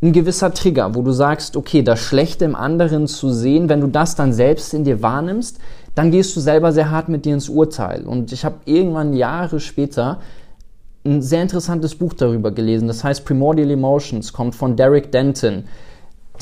[0.00, 3.88] ein gewisser Trigger, wo du sagst, okay, das Schlechte im anderen zu sehen, wenn du
[3.88, 5.58] das dann selbst in dir wahrnimmst,
[5.96, 8.04] dann gehst du selber sehr hart mit dir ins Urteil.
[8.04, 10.20] Und ich habe irgendwann Jahre später
[11.04, 12.86] ein sehr interessantes Buch darüber gelesen.
[12.86, 15.64] Das heißt Primordial Emotions, kommt von Derek Denton,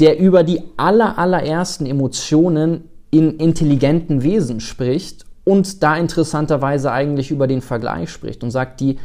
[0.00, 7.46] der über die aller, allerersten Emotionen in intelligenten Wesen spricht und da interessanterweise eigentlich über
[7.46, 8.98] den Vergleich spricht und sagt, die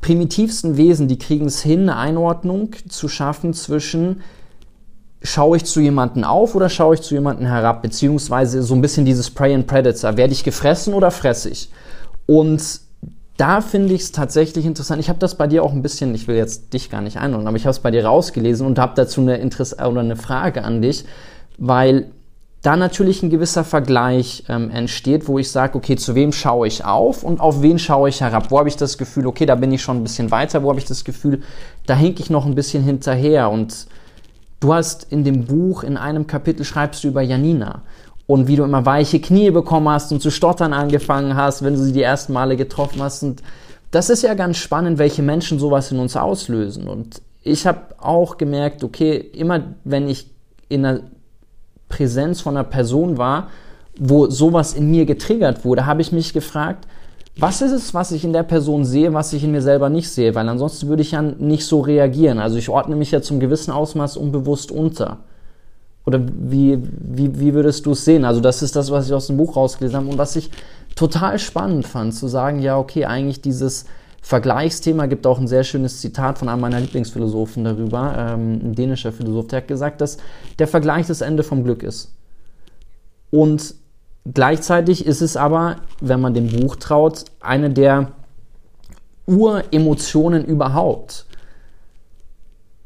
[0.00, 4.22] primitivsten Wesen, die kriegen es hin, eine Einordnung zu schaffen zwischen
[5.24, 9.04] schaue ich zu jemanden auf oder schaue ich zu jemanden herab, beziehungsweise so ein bisschen
[9.04, 11.70] dieses Prey and Predator, werde ich gefressen oder fresse ich?
[12.26, 12.80] Und
[13.36, 15.00] da finde ich es tatsächlich interessant.
[15.00, 17.46] Ich habe das bei dir auch ein bisschen, ich will jetzt dich gar nicht einholen,
[17.46, 20.64] aber ich habe es bei dir rausgelesen und habe dazu eine Interesse oder eine Frage
[20.64, 21.04] an dich,
[21.58, 22.10] weil
[22.62, 26.84] da natürlich ein gewisser Vergleich ähm, entsteht, wo ich sage, okay, zu wem schaue ich
[26.84, 28.52] auf und auf wen schaue ich herab?
[28.52, 30.78] Wo habe ich das Gefühl, okay, da bin ich schon ein bisschen weiter, wo habe
[30.78, 31.42] ich das Gefühl,
[31.86, 33.50] da hinke ich noch ein bisschen hinterher.
[33.50, 33.88] Und
[34.62, 37.82] du hast in dem Buch, in einem Kapitel schreibst du über Janina
[38.26, 41.80] und wie du immer weiche Knie bekommen hast und zu stottern angefangen hast, wenn du
[41.80, 43.22] sie die ersten Male getroffen hast.
[43.22, 43.42] Und
[43.90, 46.86] das ist ja ganz spannend, welche Menschen sowas in uns auslösen.
[46.86, 50.30] Und ich habe auch gemerkt, okay, immer wenn ich
[50.68, 51.00] in einer
[51.88, 53.48] Präsenz von einer Person war,
[53.98, 56.86] wo sowas in mir getriggert wurde, habe ich mich gefragt,
[57.36, 60.10] was ist es, was ich in der Person sehe, was ich in mir selber nicht
[60.10, 60.34] sehe?
[60.34, 62.38] Weil ansonsten würde ich ja nicht so reagieren.
[62.38, 65.20] Also ich ordne mich ja zum gewissen Ausmaß unbewusst unter.
[66.04, 68.24] Oder wie, wie, wie würdest du es sehen?
[68.24, 70.50] Also das ist das, was ich aus dem Buch rausgelesen habe und was ich
[70.94, 73.86] total spannend fand, zu sagen, ja, okay, eigentlich dieses
[74.20, 79.12] Vergleichsthema gibt auch ein sehr schönes Zitat von einem meiner Lieblingsphilosophen darüber, ähm, ein dänischer
[79.12, 80.18] Philosoph, der hat gesagt, dass
[80.58, 82.12] der Vergleich das Ende vom Glück ist.
[83.30, 83.74] Und
[84.24, 88.12] gleichzeitig ist es aber, wenn man dem Buch traut, eine der
[89.26, 91.26] Uremotionen überhaupt.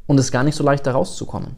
[0.05, 1.57] Und es ist gar nicht so leicht, da rauszukommen.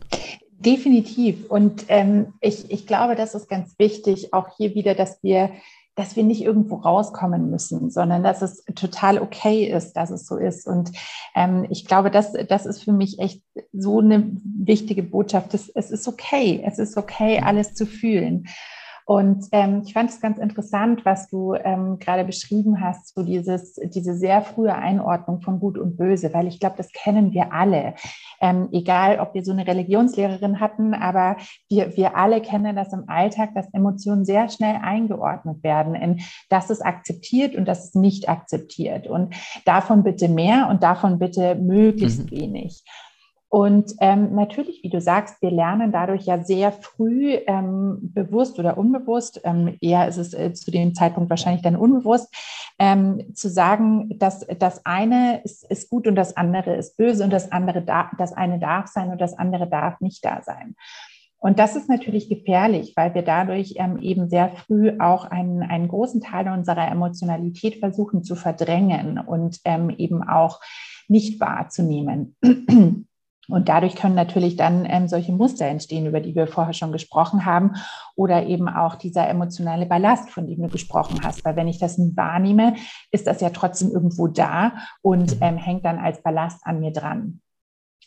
[0.59, 1.49] Definitiv.
[1.49, 5.51] Und ähm, ich, ich glaube, das ist ganz wichtig, auch hier wieder, dass wir
[5.99, 10.37] dass wir nicht irgendwo rauskommen müssen, sondern dass es total okay ist, dass es so
[10.37, 10.65] ist.
[10.65, 10.91] Und
[11.35, 15.53] ähm, ich glaube, das, das ist für mich echt so eine wichtige Botschaft.
[15.53, 18.47] Es, es ist okay, es ist okay, alles zu fühlen.
[19.09, 23.73] Und ähm, ich fand es ganz interessant, was du ähm, gerade beschrieben hast, so dieses,
[23.85, 27.95] diese sehr frühe Einordnung von Gut und Böse, weil ich glaube, das kennen wir alle.
[28.39, 31.37] Ähm, egal, ob wir so eine Religionslehrerin hatten, aber
[31.69, 36.19] wir, wir alle kennen das im Alltag, dass Emotionen sehr schnell eingeordnet werden in
[36.49, 39.07] das ist akzeptiert und das ist nicht akzeptiert.
[39.07, 39.33] Und
[39.65, 42.37] davon bitte mehr und davon bitte möglichst mhm.
[42.37, 42.83] wenig.
[43.51, 48.77] Und ähm, natürlich, wie du sagst, wir lernen dadurch ja sehr früh ähm, bewusst oder
[48.77, 52.31] unbewusst, ähm, eher ist es äh, zu dem Zeitpunkt wahrscheinlich dann unbewusst,
[52.77, 57.33] ähm, zu sagen, dass das eine ist, ist, gut und das andere ist böse und
[57.33, 60.75] das andere darf, das eine darf sein und das andere darf nicht da sein.
[61.39, 65.87] Und das ist natürlich gefährlich, weil wir dadurch ähm, eben sehr früh auch einen, einen
[65.87, 70.59] großen Teil unserer Emotionalität versuchen zu verdrängen und ähm, eben auch
[71.07, 72.35] nicht wahrzunehmen.
[73.49, 77.45] Und dadurch können natürlich dann ähm, solche Muster entstehen, über die wir vorher schon gesprochen
[77.45, 77.73] haben,
[78.15, 81.43] oder eben auch dieser emotionale Ballast, von dem du gesprochen hast.
[81.43, 82.75] Weil wenn ich das wahrnehme,
[83.11, 85.43] ist das ja trotzdem irgendwo da und mhm.
[85.43, 87.41] ähm, hängt dann als Ballast an mir dran.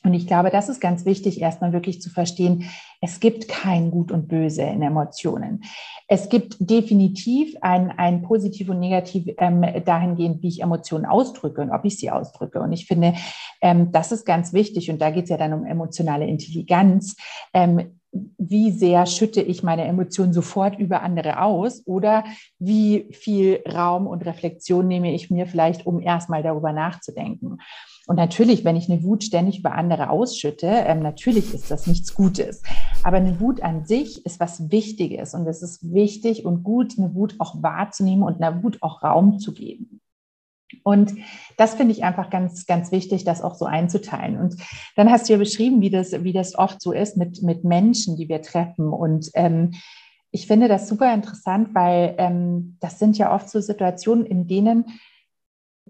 [0.04, 2.68] Und ich glaube, das ist ganz wichtig, erstmal wirklich zu verstehen,
[3.00, 5.62] es gibt kein Gut und Böse in Emotionen.
[6.08, 11.70] Es gibt definitiv ein, ein Positiv und Negativ ähm, dahingehend, wie ich Emotionen ausdrücke und
[11.70, 12.60] ob ich sie ausdrücke.
[12.60, 13.14] Und ich finde,
[13.60, 14.90] ähm, das ist ganz wichtig.
[14.90, 17.16] Und da geht es ja dann um emotionale Intelligenz.
[17.54, 22.24] Ähm, wie sehr schütte ich meine Emotionen sofort über andere aus oder
[22.58, 27.58] wie viel Raum und Reflexion nehme ich mir vielleicht, um erstmal darüber nachzudenken.
[28.06, 32.14] Und natürlich, wenn ich eine Wut ständig über andere ausschütte, ähm, natürlich ist das nichts
[32.14, 32.62] Gutes.
[33.04, 37.14] Aber eine Wut an sich ist was Wichtiges und es ist wichtig und gut, eine
[37.14, 40.00] Wut auch wahrzunehmen und einer Wut auch Raum zu geben.
[40.84, 41.14] Und
[41.56, 44.38] das finde ich einfach ganz, ganz wichtig, das auch so einzuteilen.
[44.38, 44.56] Und
[44.96, 48.16] dann hast du ja beschrieben, wie das, wie das oft so ist mit, mit Menschen,
[48.16, 48.88] die wir treffen.
[48.88, 49.74] Und ähm,
[50.30, 54.86] ich finde das super interessant, weil ähm, das sind ja oft so Situationen, in denen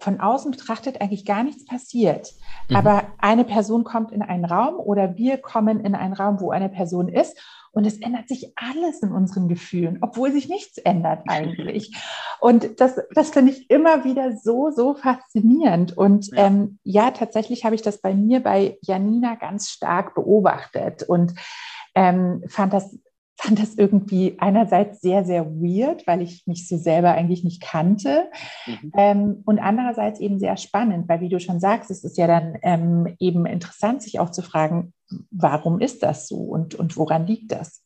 [0.03, 2.33] von außen betrachtet eigentlich gar nichts passiert.
[2.69, 2.77] Mhm.
[2.77, 6.69] Aber eine Person kommt in einen Raum oder wir kommen in einen Raum, wo eine
[6.69, 7.39] Person ist
[7.71, 11.97] und es ändert sich alles in unseren Gefühlen, obwohl sich nichts ändert eigentlich.
[12.41, 15.97] Und das, das finde ich immer wieder so, so faszinierend.
[15.97, 21.05] Und ja, ähm, ja tatsächlich habe ich das bei mir, bei Janina ganz stark beobachtet
[21.05, 21.35] und
[21.95, 22.99] ähm, fand das
[23.43, 28.31] fand das irgendwie einerseits sehr, sehr weird, weil ich mich so selber eigentlich nicht kannte.
[28.67, 28.93] Mhm.
[28.97, 32.57] Ähm, und andererseits eben sehr spannend, weil wie du schon sagst, es ist ja dann
[32.63, 34.93] ähm, eben interessant, sich auch zu fragen,
[35.33, 37.83] warum ist das so und, und woran liegt das?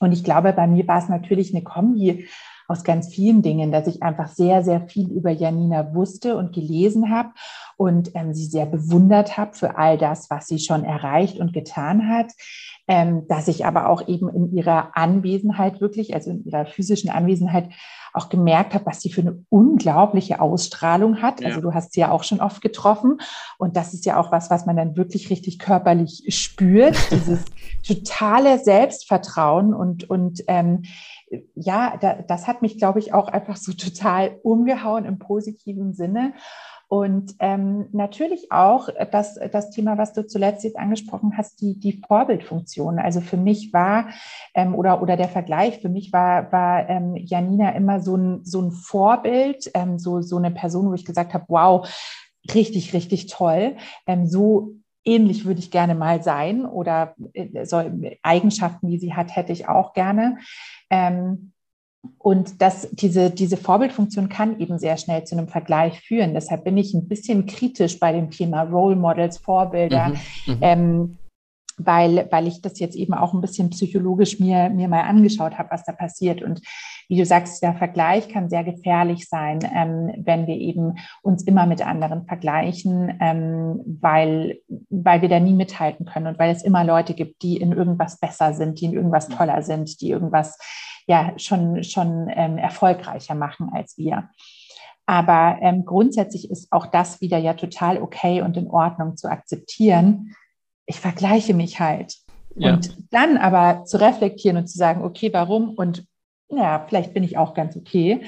[0.00, 2.26] Und ich glaube, bei mir war es natürlich eine Kombi
[2.68, 7.10] aus ganz vielen Dingen, dass ich einfach sehr, sehr viel über Janina wusste und gelesen
[7.10, 7.30] habe
[7.76, 12.08] und ähm, sie sehr bewundert habe für all das, was sie schon erreicht und getan
[12.08, 12.32] hat.
[12.86, 17.70] Ähm, dass ich aber auch eben in ihrer Anwesenheit wirklich, also in ihrer physischen Anwesenheit,
[18.12, 21.40] auch gemerkt habe, was sie für eine unglaubliche Ausstrahlung hat.
[21.40, 21.48] Ja.
[21.48, 23.20] Also du hast sie ja auch schon oft getroffen
[23.58, 27.44] und das ist ja auch was, was man dann wirklich richtig körperlich spürt, dieses
[27.86, 30.82] totale Selbstvertrauen und und ähm,
[31.54, 36.34] ja, da, das hat mich, glaube ich, auch einfach so total umgehauen im positiven Sinne.
[36.88, 42.02] Und ähm, natürlich auch das, das Thema, was du zuletzt jetzt angesprochen hast, die, die
[42.06, 42.98] Vorbildfunktion.
[42.98, 44.08] Also für mich war,
[44.54, 48.60] ähm, oder, oder der Vergleich, für mich war, war ähm, Janina immer so ein, so
[48.60, 51.88] ein Vorbild, ähm, so, so eine Person, wo ich gesagt habe, wow,
[52.54, 53.76] richtig, richtig toll.
[54.06, 57.82] Ähm, so ähnlich würde ich gerne mal sein oder äh, so
[58.22, 60.38] Eigenschaften, die sie hat, hätte ich auch gerne.
[60.90, 61.52] Ähm,
[62.18, 66.34] und das, diese, diese Vorbildfunktion kann eben sehr schnell zu einem Vergleich führen.
[66.34, 70.14] Deshalb bin ich ein bisschen kritisch bei dem Thema Role Models, Vorbilder, mhm,
[70.46, 71.18] mhm, ähm,
[71.76, 75.70] weil, weil ich das jetzt eben auch ein bisschen psychologisch mir, mir mal angeschaut habe,
[75.70, 76.40] was da passiert.
[76.42, 76.60] Und
[77.08, 81.66] wie du sagst, der Vergleich kann sehr gefährlich sein, ähm, wenn wir eben uns immer
[81.66, 86.84] mit anderen vergleichen, ähm, weil, weil wir da nie mithalten können und weil es immer
[86.84, 90.56] Leute gibt, die in irgendwas besser sind, die in irgendwas toller sind, die irgendwas
[91.06, 94.30] ja schon, schon ähm, erfolgreicher machen als wir.
[95.06, 100.34] Aber ähm, grundsätzlich ist auch das wieder ja total okay und in Ordnung zu akzeptieren.
[100.86, 102.16] Ich vergleiche mich halt.
[102.56, 102.74] Ja.
[102.74, 105.70] Und dann aber zu reflektieren und zu sagen, okay, warum?
[105.70, 106.06] Und
[106.48, 108.24] ja, vielleicht bin ich auch ganz okay.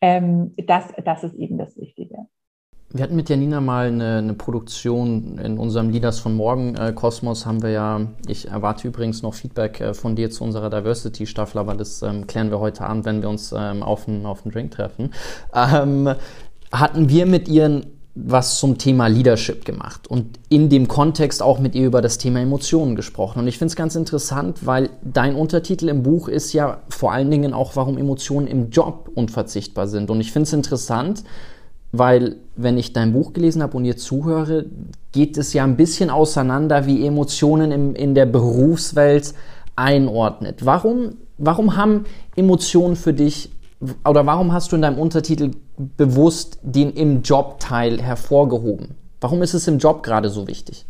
[0.00, 2.26] Ähm, das, das ist eben das Wichtige.
[2.92, 7.46] Wir hatten mit Janina mal eine, eine Produktion in unserem Leaders von Morgen äh, Kosmos
[7.46, 11.74] haben wir ja, ich erwarte übrigens noch Feedback äh, von dir zu unserer Diversity-Staffel, aber
[11.74, 15.12] das ähm, klären wir heute Abend, wenn wir uns ähm, auf einen auf Drink treffen.
[15.54, 16.12] Ähm,
[16.72, 17.82] hatten wir mit ihr
[18.16, 22.40] was zum Thema Leadership gemacht und in dem Kontext auch mit ihr über das Thema
[22.40, 23.38] Emotionen gesprochen.
[23.38, 27.30] Und ich finde es ganz interessant, weil dein Untertitel im Buch ist ja vor allen
[27.30, 30.10] Dingen auch, warum Emotionen im Job unverzichtbar sind.
[30.10, 31.22] Und ich finde es interessant,
[31.92, 34.66] weil wenn ich dein Buch gelesen habe und ihr zuhöre,
[35.12, 39.34] geht es ja ein bisschen auseinander, wie Emotionen im, in der Berufswelt
[39.76, 40.64] einordnet.
[40.64, 42.04] Warum, warum haben
[42.36, 43.50] Emotionen für dich
[44.04, 45.52] oder warum hast du in deinem Untertitel
[45.96, 48.94] bewusst den im Job-Teil hervorgehoben?
[49.20, 50.84] Warum ist es im Job gerade so wichtig?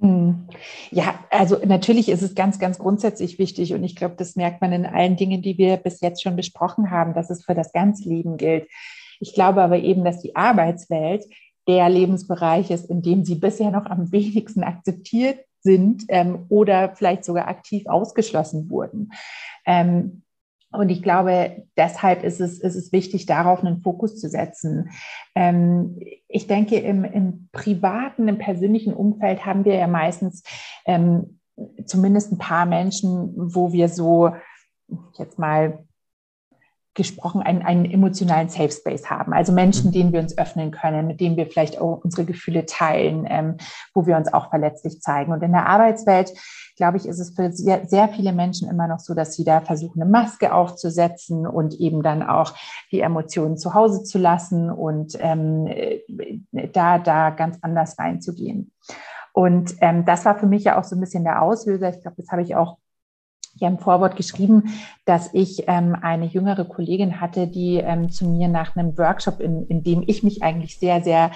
[0.00, 0.46] Hm.
[0.90, 4.72] Ja, also natürlich ist es ganz, ganz grundsätzlich wichtig und ich glaube, das merkt man
[4.72, 8.08] in allen Dingen, die wir bis jetzt schon besprochen haben, dass es für das ganze
[8.08, 8.66] Leben gilt.
[9.20, 11.24] Ich glaube aber eben, dass die Arbeitswelt
[11.68, 17.24] der Lebensbereich ist, in dem sie bisher noch am wenigsten akzeptiert sind ähm, oder vielleicht
[17.24, 19.12] sogar aktiv ausgeschlossen wurden.
[19.66, 20.22] Ähm,
[20.72, 24.90] und ich glaube, deshalb ist es, ist es wichtig, darauf einen Fokus zu setzen.
[25.34, 30.44] Ähm, ich denke, im, im privaten, im persönlichen Umfeld haben wir ja meistens
[30.86, 31.40] ähm,
[31.84, 34.32] zumindest ein paar Menschen, wo wir so
[35.18, 35.84] jetzt mal
[36.94, 39.32] gesprochen einen, einen emotionalen Safe Space haben.
[39.32, 39.92] Also Menschen, mhm.
[39.92, 43.56] denen wir uns öffnen können, mit denen wir vielleicht auch unsere Gefühle teilen, ähm,
[43.94, 45.32] wo wir uns auch verletzlich zeigen.
[45.32, 46.32] Und in der Arbeitswelt,
[46.76, 49.60] glaube ich, ist es für sehr, sehr viele Menschen immer noch so, dass sie da
[49.60, 52.54] versuchen, eine Maske aufzusetzen und eben dann auch
[52.90, 55.68] die Emotionen zu Hause zu lassen und ähm,
[56.72, 58.72] da, da ganz anders reinzugehen.
[59.32, 61.90] Und ähm, das war für mich ja auch so ein bisschen der Auslöser.
[61.90, 62.78] Ich glaube, das habe ich auch
[63.60, 68.48] ja im Vorwort geschrieben, dass ich ähm, eine jüngere Kollegin hatte, die ähm, zu mir
[68.48, 71.30] nach einem Workshop, in, in dem ich mich eigentlich sehr, sehr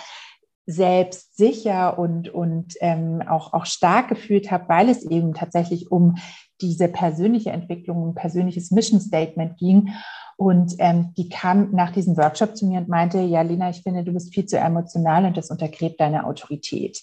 [0.66, 6.16] selbstsicher und, und ähm, auch, auch stark gefühlt habe, weil es eben tatsächlich um
[6.64, 9.90] diese persönliche Entwicklung, ein persönliches Mission Statement ging.
[10.36, 14.02] Und ähm, die kam nach diesem Workshop zu mir und meinte, ja, Lena, ich finde,
[14.02, 17.02] du bist viel zu emotional und das untergräbt deine Autorität.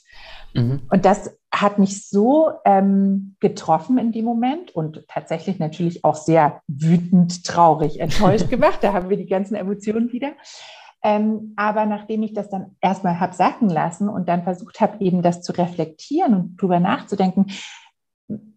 [0.54, 0.82] Mhm.
[0.90, 6.62] Und das hat mich so ähm, getroffen in dem Moment und tatsächlich natürlich auch sehr
[6.68, 8.80] wütend, traurig, enttäuscht gemacht.
[8.82, 10.32] Da haben wir die ganzen Emotionen wieder.
[11.04, 15.22] Ähm, aber nachdem ich das dann erstmal habe sacken lassen und dann versucht habe, eben
[15.22, 17.48] das zu reflektieren und drüber nachzudenken,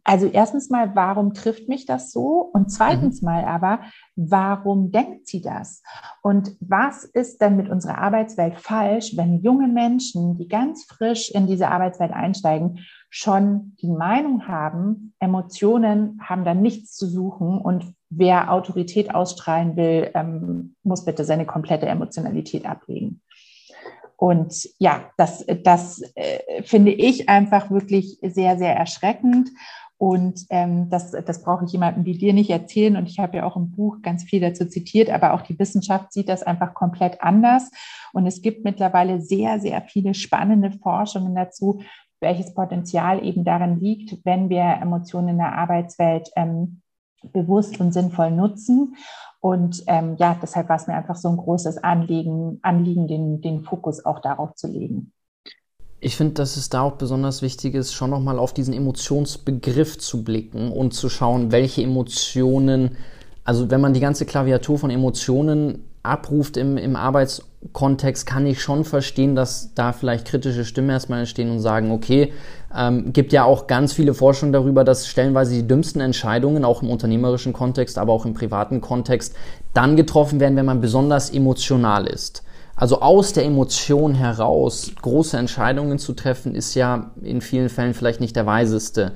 [0.05, 2.51] also erstens mal, warum trifft mich das so?
[2.53, 3.27] Und zweitens mhm.
[3.27, 3.81] mal aber,
[4.17, 5.83] warum denkt sie das?
[6.23, 11.47] Und was ist denn mit unserer Arbeitswelt falsch, wenn junge Menschen, die ganz frisch in
[11.47, 18.53] diese Arbeitswelt einsteigen, schon die Meinung haben, Emotionen haben da nichts zu suchen und wer
[18.53, 23.23] Autorität ausstrahlen will, ähm, muss bitte seine komplette Emotionalität ablegen.
[24.17, 29.51] Und ja, das, das äh, finde ich einfach wirklich sehr, sehr erschreckend.
[29.97, 32.97] Und ähm, das, das brauche ich jemandem wie dir nicht erzählen.
[32.97, 36.13] Und ich habe ja auch im Buch ganz viel dazu zitiert, aber auch die Wissenschaft
[36.13, 37.71] sieht das einfach komplett anders.
[38.13, 41.81] Und es gibt mittlerweile sehr, sehr viele spannende Forschungen dazu,
[42.21, 46.81] welches Potenzial eben darin liegt, wenn wir Emotionen in der Arbeitswelt ähm,
[47.33, 48.97] bewusst und sinnvoll nutzen.
[49.41, 53.63] Und ähm, ja, deshalb war es mir einfach so ein großes Anliegen, Anliegen den, den
[53.63, 55.13] Fokus auch darauf zu legen.
[56.05, 60.23] Ich finde, dass es da auch besonders wichtig ist, schon nochmal auf diesen Emotionsbegriff zu
[60.23, 62.99] blicken und zu schauen, welche Emotionen,
[63.43, 68.85] also wenn man die ganze Klaviatur von Emotionen abruft im, im Arbeitskontext, kann ich schon
[68.85, 72.35] verstehen, dass da vielleicht kritische Stimmen erstmal entstehen und sagen, okay,
[72.77, 76.91] ähm, gibt ja auch ganz viele Forschungen darüber, dass stellenweise die dümmsten Entscheidungen, auch im
[76.91, 79.35] unternehmerischen Kontext, aber auch im privaten Kontext,
[79.73, 82.44] dann getroffen werden, wenn man besonders emotional ist.
[82.77, 88.21] Also aus der Emotion heraus große Entscheidungen zu treffen, ist ja in vielen Fällen vielleicht
[88.21, 89.13] nicht der weiseste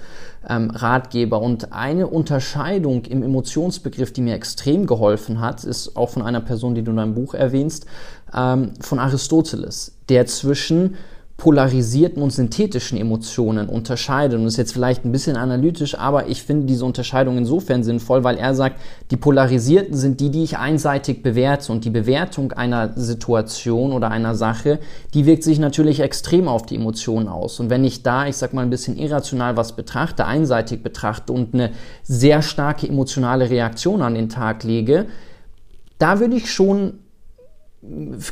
[0.48, 1.40] ähm, Ratgeber.
[1.40, 6.76] Und eine Unterscheidung im Emotionsbegriff, die mir extrem geholfen hat, ist auch von einer Person,
[6.76, 7.86] die du in deinem Buch erwähnst,
[8.32, 10.94] ähm, von Aristoteles, der zwischen
[11.38, 14.36] polarisierten und synthetischen Emotionen unterscheidet.
[14.36, 18.24] Und das ist jetzt vielleicht ein bisschen analytisch, aber ich finde diese Unterscheidung insofern sinnvoll,
[18.24, 18.80] weil er sagt,
[19.12, 21.70] die polarisierten sind die, die ich einseitig bewerte.
[21.70, 24.80] Und die Bewertung einer Situation oder einer Sache,
[25.14, 27.60] die wirkt sich natürlich extrem auf die Emotionen aus.
[27.60, 31.54] Und wenn ich da, ich sag mal, ein bisschen irrational was betrachte, einseitig betrachte und
[31.54, 31.70] eine
[32.02, 35.06] sehr starke emotionale Reaktion an den Tag lege,
[36.00, 36.94] da würde ich schon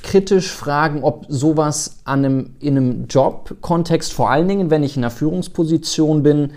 [0.03, 5.05] kritisch fragen, ob sowas an einem, in einem Jobkontext, vor allen Dingen, wenn ich in
[5.05, 6.53] einer Führungsposition bin,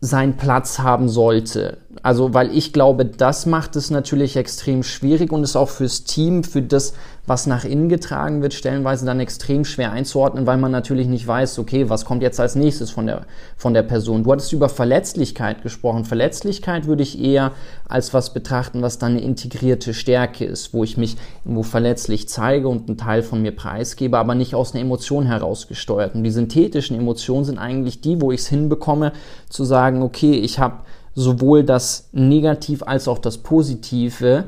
[0.00, 1.78] seinen Platz haben sollte.
[2.02, 6.42] Also, weil ich glaube, das macht es natürlich extrem schwierig und ist auch fürs Team,
[6.42, 6.94] für das,
[7.26, 11.58] was nach innen getragen wird, stellenweise dann extrem schwer einzuordnen, weil man natürlich nicht weiß,
[11.58, 13.26] okay, was kommt jetzt als nächstes von der,
[13.56, 14.24] von der Person.
[14.24, 16.04] Du hattest über Verletzlichkeit gesprochen.
[16.06, 17.52] Verletzlichkeit würde ich eher
[17.86, 22.68] als was betrachten, was dann eine integrierte Stärke ist, wo ich mich irgendwo verletzlich zeige
[22.68, 26.14] und einen Teil von mir preisgebe, aber nicht aus einer Emotion herausgesteuert.
[26.14, 29.12] Und die synthetischen Emotionen sind eigentlich die, wo ich es hinbekomme,
[29.50, 30.78] zu sagen, okay, ich habe
[31.14, 34.44] sowohl das Negativ als auch das Positive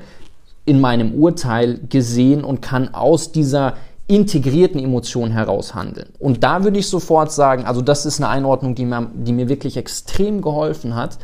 [0.65, 3.75] in meinem Urteil gesehen und kann aus dieser
[4.07, 6.09] integrierten Emotion heraus handeln.
[6.19, 9.49] Und da würde ich sofort sagen, also das ist eine Einordnung, die mir, die mir
[9.49, 11.19] wirklich extrem geholfen hat,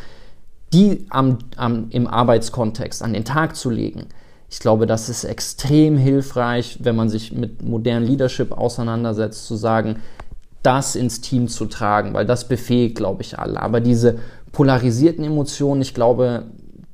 [0.72, 4.06] die am, am, im Arbeitskontext an den Tag zu legen.
[4.48, 10.00] Ich glaube, das ist extrem hilfreich, wenn man sich mit modernem Leadership auseinandersetzt, zu sagen,
[10.62, 13.60] das ins Team zu tragen, weil das befähigt, glaube ich, alle.
[13.60, 14.18] Aber diese
[14.52, 16.46] polarisierten Emotionen, ich glaube,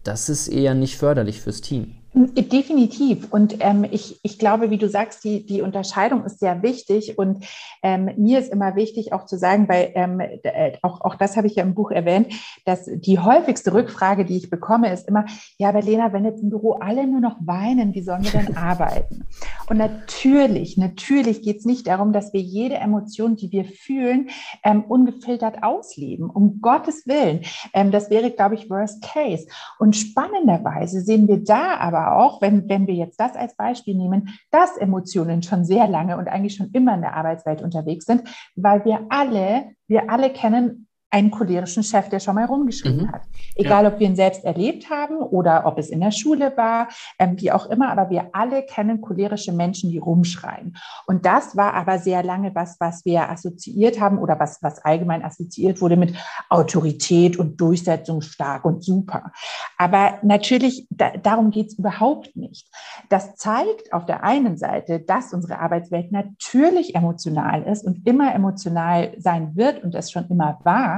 [0.02, 1.95] das ist eher nicht förderlich fürs Team.
[2.18, 3.30] Definitiv.
[3.30, 7.18] Und ähm, ich, ich glaube, wie du sagst, die, die Unterscheidung ist sehr wichtig.
[7.18, 7.44] Und
[7.82, 11.46] ähm, mir ist immer wichtig auch zu sagen, weil ähm, äh, auch, auch das habe
[11.46, 12.32] ich ja im Buch erwähnt,
[12.64, 15.26] dass die häufigste Rückfrage, die ich bekomme, ist immer,
[15.58, 18.56] ja, aber Lena, wenn jetzt im Büro alle nur noch weinen, wie sollen wir denn
[18.56, 19.26] arbeiten?
[19.68, 24.30] Und natürlich, natürlich geht es nicht darum, dass wir jede Emotion, die wir fühlen,
[24.64, 26.30] ähm, ungefiltert ausleben.
[26.30, 27.40] Um Gottes Willen.
[27.74, 29.46] Ähm, das wäre, glaube ich, Worst Case.
[29.78, 34.28] Und spannenderweise sehen wir da aber auch, wenn, wenn wir jetzt das als Beispiel nehmen,
[34.50, 38.22] dass Emotionen schon sehr lange und eigentlich schon immer in der Arbeitswelt unterwegs sind,
[38.54, 43.12] weil wir alle, wir alle kennen einen cholerischen Chef, der schon mal rumgeschrieben mhm.
[43.12, 43.22] hat.
[43.54, 43.90] Egal, ja.
[43.90, 46.88] ob wir ihn selbst erlebt haben oder ob es in der Schule war,
[47.18, 50.76] ähm, wie auch immer, aber wir alle kennen cholerische Menschen, die rumschreien.
[51.06, 55.24] Und das war aber sehr lange was, was wir assoziiert haben oder was, was allgemein
[55.24, 56.14] assoziiert wurde mit
[56.50, 59.32] Autorität und Durchsetzung stark und super.
[59.78, 62.68] Aber natürlich, da, darum geht es überhaupt nicht.
[63.08, 69.14] Das zeigt auf der einen Seite, dass unsere Arbeitswelt natürlich emotional ist und immer emotional
[69.18, 70.95] sein wird und es schon immer war.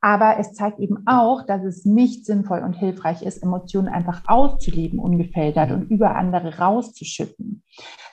[0.00, 5.00] Aber es zeigt eben auch, dass es nicht sinnvoll und hilfreich ist, Emotionen einfach auszuleben,
[5.00, 7.64] ungefiltert und über andere rauszuschütten,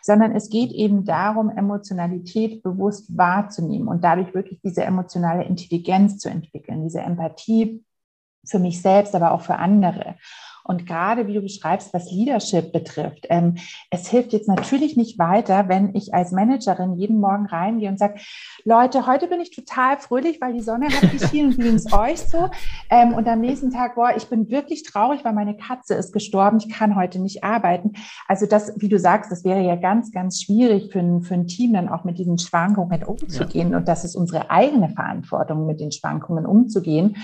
[0.01, 6.29] sondern es geht eben darum, Emotionalität bewusst wahrzunehmen und dadurch wirklich diese emotionale Intelligenz zu
[6.29, 7.83] entwickeln, diese Empathie
[8.47, 10.15] für mich selbst, aber auch für andere.
[10.65, 13.55] Und gerade wie du beschreibst, was Leadership betrifft, ähm,
[13.91, 18.15] es hilft jetzt natürlich nicht weiter, wenn ich als Managerin jeden Morgen reingehe und sage,
[18.63, 22.19] Leute, heute bin ich total fröhlich, weil die Sonne hat geschienen und wie es euch
[22.19, 22.49] so?
[22.89, 26.57] Ähm, und am nächsten Tag, boah, ich bin wirklich traurig, weil meine Katze ist gestorben,
[26.57, 27.93] ich kann heute nicht arbeiten.
[28.27, 31.47] Also das, wie du sagst, das wäre ja ganz, ganz schwierig für ein, für ein
[31.47, 33.71] Team dann auch mit diesen Schwankungen umzugehen.
[33.71, 33.77] Ja.
[33.77, 37.17] Und das ist unsere eigene Verantwortung, mit den Schwankungen umzugehen.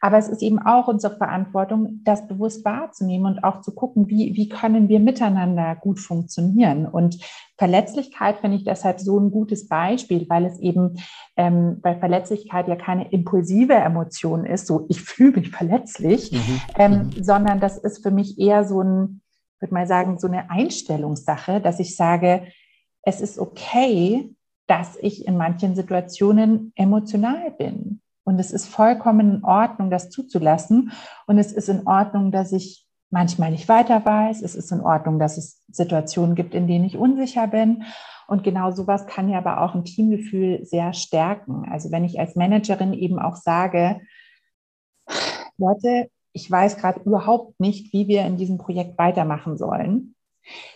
[0.00, 4.34] Aber es ist eben auch unsere Verantwortung, das bewusst wahrzunehmen und auch zu gucken, wie,
[4.34, 6.86] wie können wir miteinander gut funktionieren.
[6.86, 7.18] Und
[7.56, 10.98] Verletzlichkeit finde ich deshalb so ein gutes Beispiel, weil es eben
[11.36, 16.60] ähm, bei Verletzlichkeit ja keine impulsive Emotion ist, so ich fühle mich verletzlich, mhm.
[16.76, 17.24] Ähm, mhm.
[17.24, 19.20] sondern das ist für mich eher so ein,
[19.58, 22.44] würde mal sagen, so eine Einstellungssache, dass ich sage,
[23.02, 24.32] es ist okay,
[24.68, 28.00] dass ich in manchen Situationen emotional bin.
[28.28, 30.92] Und es ist vollkommen in Ordnung, das zuzulassen.
[31.26, 34.42] Und es ist in Ordnung, dass ich manchmal nicht weiter weiß.
[34.42, 37.84] Es ist in Ordnung, dass es Situationen gibt, in denen ich unsicher bin.
[38.26, 41.66] Und genau sowas kann ja aber auch ein Teamgefühl sehr stärken.
[41.70, 44.02] Also wenn ich als Managerin eben auch sage,
[45.56, 50.14] Leute, ich weiß gerade überhaupt nicht, wie wir in diesem Projekt weitermachen sollen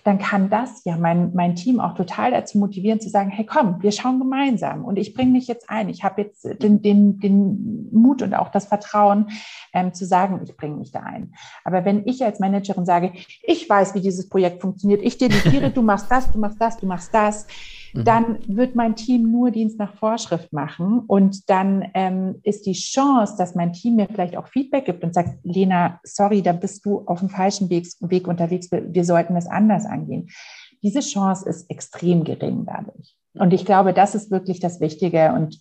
[0.05, 3.83] dann kann das ja mein, mein Team auch total dazu motivieren zu sagen, hey komm,
[3.83, 5.89] wir schauen gemeinsam und ich bringe mich jetzt ein.
[5.89, 9.31] Ich habe jetzt den, den, den Mut und auch das Vertrauen
[9.73, 11.35] ähm, zu sagen, ich bringe mich da ein.
[11.64, 13.12] Aber wenn ich als Managerin sage,
[13.43, 16.87] ich weiß, wie dieses Projekt funktioniert, ich delegiere, du machst das, du machst das, du
[16.87, 17.47] machst das,
[17.93, 18.05] Mhm.
[18.05, 21.01] dann wird mein Team nur Dienst nach Vorschrift machen.
[21.07, 25.14] Und dann ähm, ist die Chance, dass mein Team mir vielleicht auch Feedback gibt und
[25.14, 29.47] sagt, Lena, sorry, da bist du auf dem falschen Weg, Weg unterwegs, wir, sollten das
[29.47, 30.28] anders angehen.
[30.82, 33.16] Diese Chance ist extrem gering dadurch.
[33.34, 35.32] Und ich glaube, das ist wirklich das Wichtige.
[35.32, 35.61] Und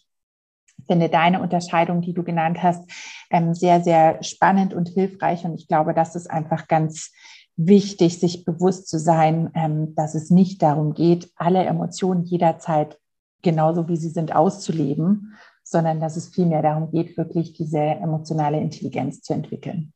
[0.88, 2.90] finde deine Unterscheidung, die du genannt hast,
[3.30, 5.46] ähm, sehr, sehr spannend und hilfreich.
[5.46, 7.12] Und ich glaube, das ist einfach ganz
[7.58, 12.98] wichtig, sich bewusst zu sein, ähm, dass es nicht darum geht, alle Emotionen jederzeit
[13.42, 19.22] genauso wie sie sind auszuleben, sondern dass es vielmehr darum geht, wirklich diese emotionale Intelligenz
[19.22, 19.92] zu entwickeln.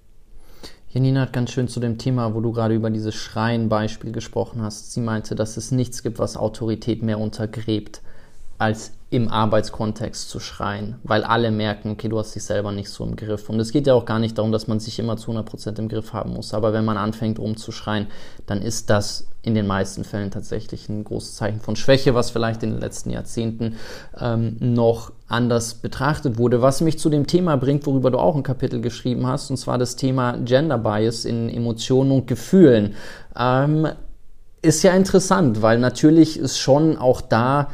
[0.89, 4.93] Janina hat ganz schön zu dem Thema, wo du gerade über dieses Schreien-Beispiel gesprochen hast.
[4.93, 8.01] Sie meinte, dass es nichts gibt, was Autorität mehr untergräbt
[8.57, 13.03] als im Arbeitskontext zu schreien, weil alle merken, okay, du hast dich selber nicht so
[13.05, 13.49] im Griff.
[13.49, 15.89] Und es geht ja auch gar nicht darum, dass man sich immer zu 100% im
[15.89, 16.55] Griff haben muss.
[16.55, 18.07] Aber wenn man anfängt rumzuschreien,
[18.47, 22.63] dann ist das in den meisten Fällen tatsächlich ein großes Zeichen von Schwäche, was vielleicht
[22.63, 23.75] in den letzten Jahrzehnten
[24.19, 26.63] ähm, noch anders betrachtet wurde.
[26.63, 29.77] Was mich zu dem Thema bringt, worüber du auch ein Kapitel geschrieben hast, und zwar
[29.77, 32.95] das Thema Gender Bias in Emotionen und Gefühlen.
[33.37, 33.87] Ähm,
[34.63, 37.69] ist ja interessant, weil natürlich ist schon auch da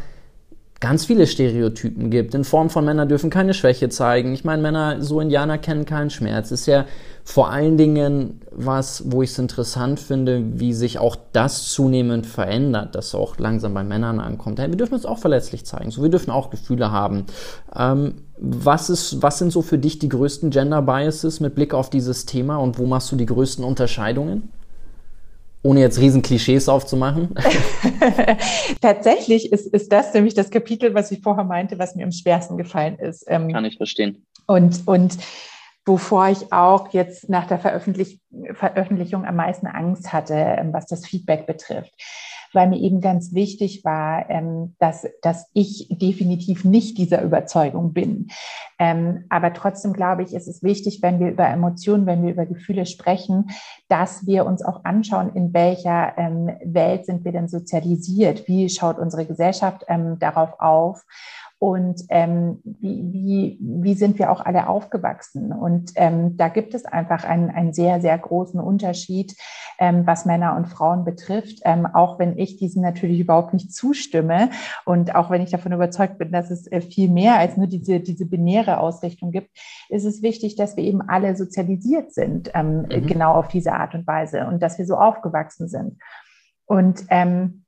[0.81, 4.33] ganz viele Stereotypen gibt, in Form von Männer dürfen keine Schwäche zeigen.
[4.33, 6.51] Ich meine, Männer, so Indianer kennen keinen Schmerz.
[6.51, 6.85] Ist ja
[7.23, 12.95] vor allen Dingen was, wo ich es interessant finde, wie sich auch das zunehmend verändert,
[12.95, 14.59] dass auch langsam bei Männern ankommt.
[14.59, 17.27] Hey, wir dürfen uns auch verletzlich zeigen, so wir dürfen auch Gefühle haben.
[17.75, 21.91] Ähm, was, ist, was sind so für dich die größten Gender Biases mit Blick auf
[21.91, 24.49] dieses Thema und wo machst du die größten Unterscheidungen?
[25.63, 27.35] Ohne jetzt riesen Klischees aufzumachen?
[28.81, 32.57] Tatsächlich ist, ist das nämlich das Kapitel, was ich vorher meinte, was mir am schwersten
[32.57, 33.25] gefallen ist.
[33.27, 34.25] Ähm, Kann ich verstehen.
[34.47, 35.17] Und, und
[35.85, 38.19] wovor ich auch jetzt nach der Veröffentlich
[38.53, 41.93] Veröffentlichung am meisten Angst hatte, ähm, was das Feedback betrifft
[42.53, 48.27] weil mir eben ganz wichtig war, ähm, dass, dass ich definitiv nicht dieser Überzeugung bin.
[48.79, 52.45] Ähm, aber trotzdem glaube ich, ist es wichtig, wenn wir über Emotionen, wenn wir über
[52.45, 53.51] Gefühle sprechen,
[53.89, 58.47] dass wir uns auch anschauen, in welcher ähm, Welt sind wir denn sozialisiert?
[58.47, 61.03] Wie schaut unsere Gesellschaft ähm, darauf auf?
[61.61, 65.53] Und ähm, wie, wie, wie sind wir auch alle aufgewachsen.
[65.53, 69.35] Und ähm, da gibt es einfach einen, einen sehr, sehr großen Unterschied,
[69.77, 74.49] ähm, was Männer und Frauen betrifft, ähm, auch wenn ich diesen natürlich überhaupt nicht zustimme
[74.85, 77.99] und auch wenn ich davon überzeugt bin, dass es äh, viel mehr als nur diese,
[77.99, 79.51] diese binäre Ausrichtung gibt,
[79.89, 83.05] ist es wichtig, dass wir eben alle sozialisiert sind, ähm, mhm.
[83.05, 85.99] genau auf diese Art und Weise und dass wir so aufgewachsen sind.
[86.65, 87.60] Und ähm,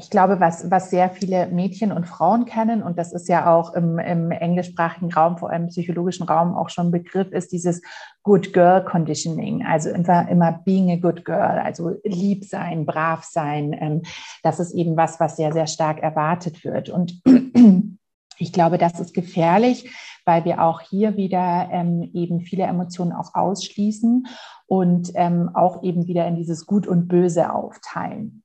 [0.00, 3.74] ich glaube, was, was sehr viele Mädchen und Frauen kennen, und das ist ja auch
[3.74, 7.82] im, im englischsprachigen Raum, vor allem im psychologischen Raum auch schon ein Begriff, ist dieses
[8.22, 9.62] Good Girl Conditioning.
[9.66, 13.76] Also immer, immer being a good girl, also lieb sein, brav sein.
[13.78, 14.02] Ähm,
[14.42, 16.88] das ist eben was, was sehr, sehr stark erwartet wird.
[16.88, 17.20] Und
[18.38, 19.94] ich glaube, das ist gefährlich,
[20.24, 24.26] weil wir auch hier wieder ähm, eben viele Emotionen auch ausschließen
[24.66, 28.42] und ähm, auch eben wieder in dieses Gut und Böse aufteilen.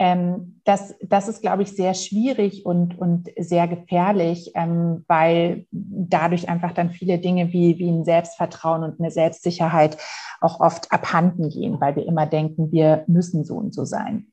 [0.00, 6.48] Ähm, das, das ist, glaube ich, sehr schwierig und, und sehr gefährlich, ähm, weil dadurch
[6.48, 9.98] einfach dann viele Dinge wie, wie ein Selbstvertrauen und eine Selbstsicherheit
[10.40, 14.28] auch oft abhanden gehen, weil wir immer denken, wir müssen so und so sein.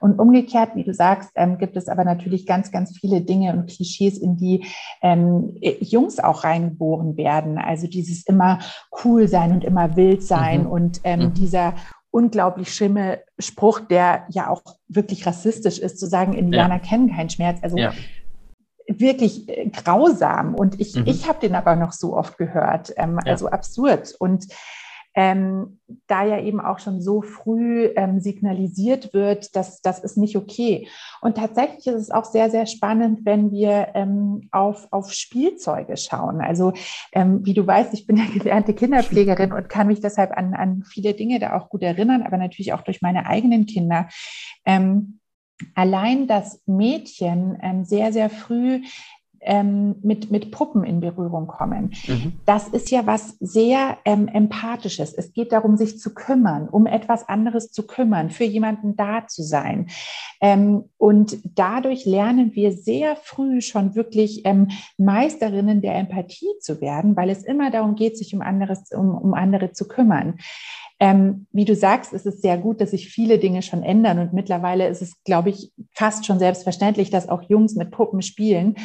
[0.00, 3.70] Und umgekehrt, wie du sagst, ähm, gibt es aber natürlich ganz, ganz viele Dinge und
[3.70, 4.66] Klischees, in die
[5.00, 7.56] ähm, Jungs auch reingeboren werden.
[7.56, 8.58] Also dieses immer
[9.04, 10.70] cool sein und immer wild sein mhm.
[10.70, 11.34] und ähm, mhm.
[11.34, 11.74] dieser
[12.14, 16.80] unglaublich schlimme Spruch, der ja auch wirklich rassistisch ist, zu sagen, Indianer ja.
[16.80, 17.58] kennen keinen Schmerz.
[17.60, 17.92] Also ja.
[18.86, 20.54] wirklich äh, grausam.
[20.54, 21.08] Und ich, mhm.
[21.08, 22.94] ich habe den aber noch so oft gehört.
[22.96, 23.32] Ähm, ja.
[23.32, 24.14] Also absurd.
[24.20, 24.46] Und
[25.14, 30.36] ähm, da ja eben auch schon so früh ähm, signalisiert wird, dass das ist nicht
[30.36, 30.88] okay.
[31.20, 36.40] Und tatsächlich ist es auch sehr, sehr spannend, wenn wir ähm, auf, auf Spielzeuge schauen.
[36.40, 36.72] Also
[37.12, 40.82] ähm, wie du weißt, ich bin ja gelernte Kinderpflegerin und kann mich deshalb an, an
[40.82, 44.08] viele Dinge da auch gut erinnern, aber natürlich auch durch meine eigenen Kinder.
[44.64, 45.20] Ähm,
[45.74, 48.82] allein das Mädchen ähm, sehr, sehr früh
[49.44, 51.92] ähm, mit, mit Puppen in Berührung kommen.
[52.06, 52.32] Mhm.
[52.46, 55.14] Das ist ja was sehr ähm, Empathisches.
[55.14, 59.42] Es geht darum, sich zu kümmern, um etwas anderes zu kümmern, für jemanden da zu
[59.42, 59.88] sein.
[60.40, 64.68] Ähm, und dadurch lernen wir sehr früh schon wirklich ähm,
[64.98, 69.34] Meisterinnen der Empathie zu werden, weil es immer darum geht, sich um, anderes, um, um
[69.34, 70.38] andere zu kümmern.
[71.00, 74.32] Ähm, wie du sagst, ist es sehr gut, dass sich viele Dinge schon ändern und
[74.32, 78.76] mittlerweile ist es, glaube ich, fast schon selbstverständlich, dass auch Jungs mit Puppen spielen.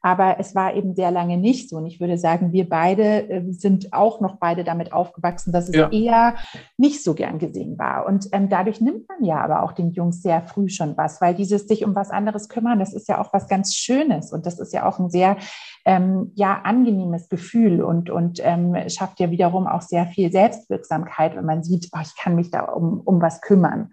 [0.00, 1.76] Aber es war eben sehr lange nicht so.
[1.76, 5.74] Und ich würde sagen, wir beide äh, sind auch noch beide damit aufgewachsen, dass es
[5.74, 5.90] ja.
[5.90, 6.34] eher
[6.76, 8.06] nicht so gern gesehen war.
[8.06, 11.34] Und ähm, dadurch nimmt man ja aber auch den Jungs sehr früh schon was, weil
[11.34, 14.60] dieses sich um was anderes kümmern, das ist ja auch was ganz Schönes und das
[14.60, 15.36] ist ja auch ein sehr
[15.84, 21.44] ähm, ja, angenehmes Gefühl und, und ähm, schafft ja wiederum auch sehr viel Selbstwirksamkeit, wenn
[21.44, 23.90] man sieht, oh, ich kann mich da um, um was kümmern.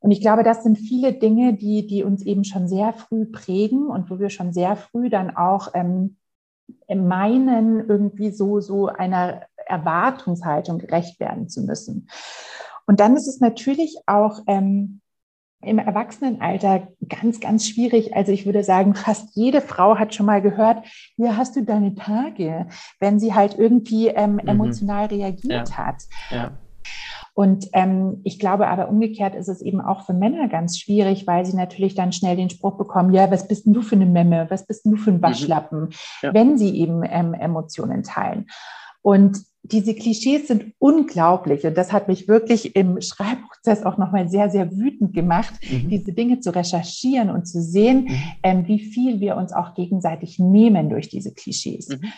[0.00, 3.88] Und ich glaube, das sind viele Dinge, die, die uns eben schon sehr früh prägen
[3.88, 6.16] und wo wir schon sehr früh dann auch ähm,
[6.88, 12.08] meinen, irgendwie so, so einer Erwartungshaltung gerecht werden zu müssen.
[12.86, 15.00] Und dann ist es natürlich auch ähm,
[15.60, 18.14] im Erwachsenenalter ganz, ganz schwierig.
[18.14, 20.86] Also ich würde sagen, fast jede Frau hat schon mal gehört,
[21.16, 22.68] hier hast du deine Tage,
[23.00, 24.40] wenn sie halt irgendwie ähm, mhm.
[24.40, 25.76] emotional reagiert ja.
[25.76, 26.04] hat.
[26.30, 26.52] Ja.
[27.38, 31.46] Und ähm, ich glaube aber umgekehrt ist es eben auch für Männer ganz schwierig, weil
[31.46, 34.48] sie natürlich dann schnell den Spruch bekommen, ja, was bist denn du für eine Memme,
[34.50, 35.22] was bist denn du für ein mhm.
[35.22, 35.90] Waschlappen, mhm.
[36.22, 36.34] ja.
[36.34, 38.46] wenn sie eben ähm, Emotionen teilen.
[39.02, 44.50] Und diese Klischees sind unglaublich und das hat mich wirklich im Schreibprozess auch nochmal sehr,
[44.50, 45.90] sehr wütend gemacht, mhm.
[45.90, 48.22] diese Dinge zu recherchieren und zu sehen, mhm.
[48.42, 51.86] ähm, wie viel wir uns auch gegenseitig nehmen durch diese Klischees.
[51.86, 52.12] Mhm.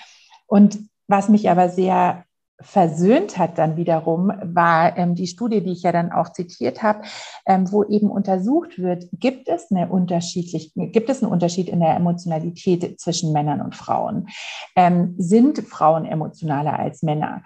[0.46, 2.24] Und was mich aber sehr
[2.60, 7.02] versöhnt hat dann wiederum, war ähm, die Studie, die ich ja dann auch zitiert habe,
[7.46, 11.96] ähm, wo eben untersucht wird, gibt es eine unterschiedlich, gibt es einen Unterschied in der
[11.96, 14.28] Emotionalität zwischen Männern und Frauen?
[14.76, 17.42] Ähm, sind Frauen emotionaler als Männer?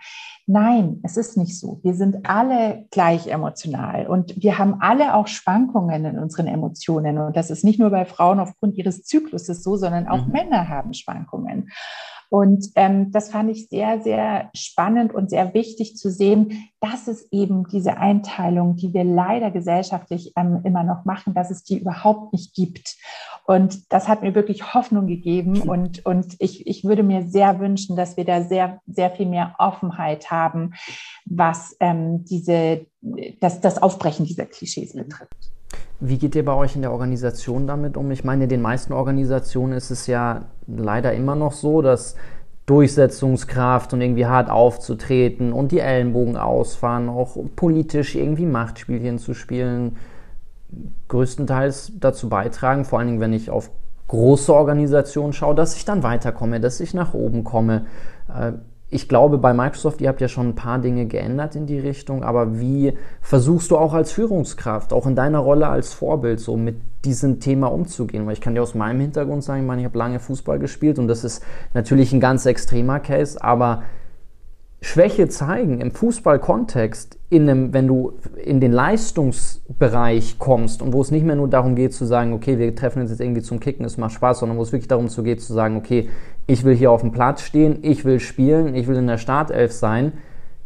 [0.46, 1.80] Nein, es ist nicht so.
[1.82, 7.18] Wir sind alle gleich emotional und wir haben alle auch Schwankungen in unseren Emotionen.
[7.18, 10.32] Und das ist nicht nur bei Frauen aufgrund ihres Zykluses so, sondern auch mhm.
[10.32, 11.70] Männer haben Schwankungen.
[12.34, 17.30] Und ähm, das fand ich sehr, sehr spannend und sehr wichtig zu sehen, dass es
[17.30, 22.32] eben diese Einteilung, die wir leider gesellschaftlich ähm, immer noch machen, dass es die überhaupt
[22.32, 22.96] nicht gibt.
[23.46, 25.60] Und das hat mir wirklich Hoffnung gegeben.
[25.60, 29.54] Und, und ich, ich würde mir sehr wünschen, dass wir da sehr, sehr viel mehr
[29.60, 30.74] Offenheit haben,
[31.26, 32.84] was ähm, diese,
[33.38, 35.52] das, das Aufbrechen dieser Klischees betrifft.
[36.00, 38.10] Wie geht ihr bei euch in der Organisation damit um?
[38.10, 42.16] Ich meine, in den meisten Organisationen ist es ja leider immer noch so, dass
[42.66, 49.96] Durchsetzungskraft und irgendwie hart aufzutreten und die Ellenbogen ausfahren, auch politisch irgendwie Machtspielchen zu spielen,
[51.08, 53.70] größtenteils dazu beitragen, vor allen Dingen, wenn ich auf
[54.08, 57.86] große Organisationen schaue, dass ich dann weiterkomme, dass ich nach oben komme.
[58.94, 62.22] Ich glaube, bei Microsoft, ihr habt ja schon ein paar Dinge geändert in die Richtung,
[62.22, 66.76] aber wie versuchst du auch als Führungskraft, auch in deiner Rolle als Vorbild, so mit
[67.04, 68.24] diesem Thema umzugehen?
[68.24, 71.00] Weil ich kann dir aus meinem Hintergrund sagen, ich meine, ich habe lange Fußball gespielt
[71.00, 71.42] und das ist
[71.72, 73.82] natürlich ein ganz extremer Case, aber
[74.84, 81.10] Schwäche zeigen im Fußballkontext, in einem, wenn du in den Leistungsbereich kommst und wo es
[81.10, 83.86] nicht mehr nur darum geht zu sagen, okay, wir treffen uns jetzt irgendwie zum Kicken,
[83.86, 86.10] es macht Spaß, sondern wo es wirklich darum geht zu sagen, okay,
[86.46, 89.72] ich will hier auf dem Platz stehen, ich will spielen, ich will in der Startelf
[89.72, 90.12] sein.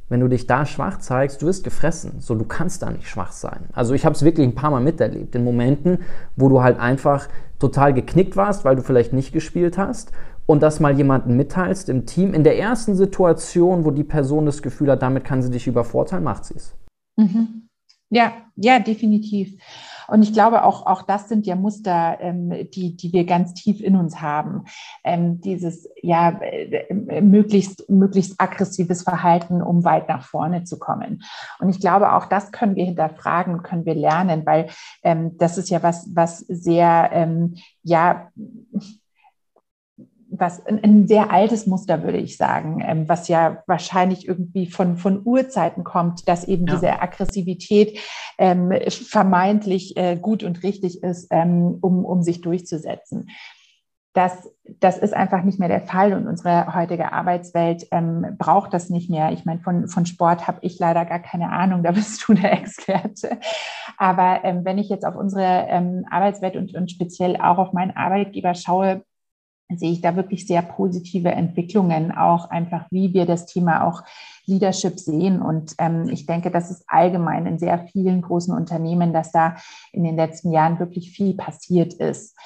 [0.08, 2.14] Wenn du dich da schwach zeigst, du wirst gefressen.
[2.18, 3.68] So, du kannst da nicht schwach sein.
[3.72, 5.98] Also ich habe es wirklich ein paar Mal miterlebt, in Momenten,
[6.34, 7.28] wo du halt einfach
[7.60, 10.10] total geknickt warst, weil du vielleicht nicht gespielt hast
[10.48, 14.62] und das mal jemanden mitteilst im Team, in der ersten Situation, wo die Person das
[14.62, 16.74] Gefühl hat, damit kann sie dich übervorteilen, macht sie es.
[17.16, 17.68] Mhm.
[18.08, 19.60] Ja, ja, definitiv.
[20.08, 23.82] Und ich glaube, auch, auch das sind ja Muster, ähm, die, die wir ganz tief
[23.82, 24.64] in uns haben.
[25.04, 31.22] Ähm, dieses ja äh, möglichst, möglichst aggressives Verhalten, um weit nach vorne zu kommen.
[31.60, 34.70] Und ich glaube, auch das können wir hinterfragen, können wir lernen, weil
[35.02, 38.30] ähm, das ist ja was, was sehr, ähm, ja,
[40.30, 45.22] was ein, sehr altes Muster, würde ich sagen, ähm, was ja wahrscheinlich irgendwie von, von
[45.24, 46.74] Urzeiten kommt, dass eben ja.
[46.74, 47.98] diese Aggressivität
[48.36, 53.30] ähm, vermeintlich äh, gut und richtig ist, ähm, um, um sich durchzusetzen.
[54.14, 54.50] Das,
[54.80, 59.08] das ist einfach nicht mehr der Fall und unsere heutige Arbeitswelt ähm, braucht das nicht
[59.10, 59.32] mehr.
[59.32, 62.52] Ich meine, von, von Sport habe ich leider gar keine Ahnung, da bist du der
[62.52, 63.38] Experte.
[63.96, 67.96] Aber ähm, wenn ich jetzt auf unsere ähm, Arbeitswelt und, und speziell auch auf meinen
[67.96, 69.04] Arbeitgeber schaue,
[69.76, 74.02] sehe ich da wirklich sehr positive Entwicklungen, auch einfach, wie wir das Thema auch
[74.46, 75.42] Leadership sehen.
[75.42, 79.56] Und ähm, ich denke, das ist allgemein in sehr vielen großen Unternehmen, dass da
[79.92, 82.36] in den letzten Jahren wirklich viel passiert ist.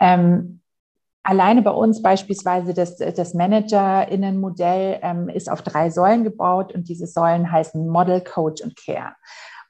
[0.00, 0.60] Ähm,
[1.22, 7.06] Alleine bei uns beispielsweise das, das Manager-Innen-Modell ähm, ist auf drei Säulen gebaut und diese
[7.06, 9.12] Säulen heißen Model, Coach und Care.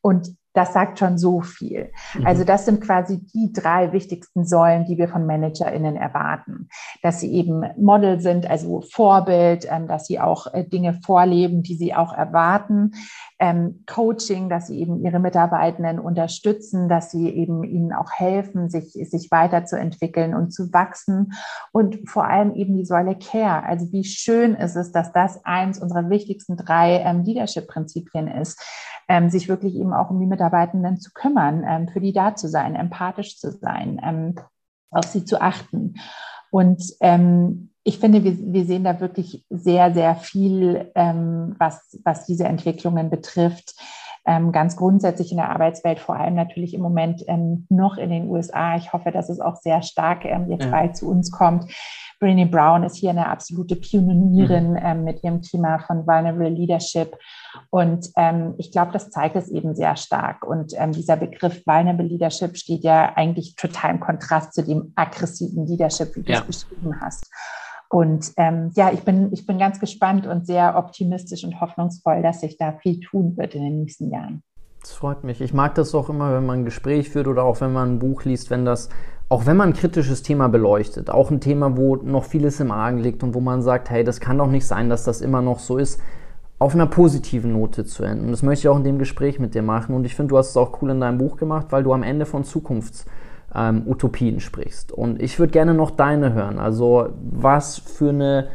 [0.01, 1.91] Und das sagt schon so viel.
[2.15, 2.27] Mhm.
[2.27, 6.69] Also das sind quasi die drei wichtigsten Säulen, die wir von ManagerInnen erwarten.
[7.03, 11.77] Dass sie eben Model sind, also Vorbild, ähm, dass sie auch äh, Dinge vorleben, die
[11.77, 12.93] sie auch erwarten.
[13.39, 18.93] Ähm, Coaching, dass sie eben ihre Mitarbeitenden unterstützen, dass sie eben ihnen auch helfen, sich,
[18.93, 21.33] sich weiterzuentwickeln und zu wachsen.
[21.73, 23.65] Und vor allem eben die Säule Care.
[23.65, 28.63] Also wie schön ist es, dass das eins unserer wichtigsten drei ähm, Leadership-Prinzipien ist
[29.29, 32.75] sich wirklich eben auch um die Mitarbeitenden zu kümmern, ähm, für die da zu sein,
[32.75, 34.35] empathisch zu sein, ähm,
[34.91, 35.95] auf sie zu achten.
[36.51, 42.45] Und ähm, ich finde, wir, wir sehen da wirklich sehr, sehr viel, was, was diese
[42.45, 43.75] Entwicklungen betrifft.
[44.27, 48.29] Ähm, ganz grundsätzlich in der Arbeitswelt, vor allem natürlich im Moment ähm, noch in den
[48.29, 48.77] USA.
[48.77, 50.71] Ich hoffe, dass es auch sehr stark ähm, jetzt ja.
[50.71, 51.73] bald zu uns kommt.
[52.21, 54.79] Brené Brown ist hier eine absolute Pionierin mhm.
[54.83, 57.17] ähm, mit ihrem Thema von Vulnerable Leadership.
[57.71, 60.47] Und ähm, ich glaube, das zeigt es eben sehr stark.
[60.47, 65.67] Und ähm, dieser Begriff Vulnerable Leadership steht ja eigentlich total im Kontrast zu dem aggressiven
[65.67, 66.41] Leadership, wie du ja.
[66.41, 67.31] es beschrieben hast.
[67.93, 72.41] Und ähm, ja, ich bin, ich bin ganz gespannt und sehr optimistisch und hoffnungsvoll, dass
[72.41, 74.43] sich da viel tun wird in den nächsten Jahren.
[74.81, 75.41] Das freut mich.
[75.41, 77.99] Ich mag das auch immer, wenn man ein Gespräch führt oder auch wenn man ein
[77.99, 78.91] Buch liest, wenn das,
[79.29, 82.99] auch wenn man ein kritisches Thema beleuchtet, auch ein Thema, wo noch vieles im Argen
[82.99, 85.59] liegt und wo man sagt, hey, das kann doch nicht sein, dass das immer noch
[85.59, 86.01] so ist,
[86.61, 88.27] auf einer positiven Note zu enden.
[88.27, 89.97] Und das möchte ich auch in dem Gespräch mit dir machen.
[89.97, 92.05] Und ich finde, du hast es auch cool in deinem Buch gemacht, weil du am
[92.05, 93.05] Ende von Zukunfts
[93.55, 94.93] ähm, Utopien sprichst.
[94.93, 96.59] Und ich würde gerne noch deine hören.
[96.59, 98.49] Also was für eine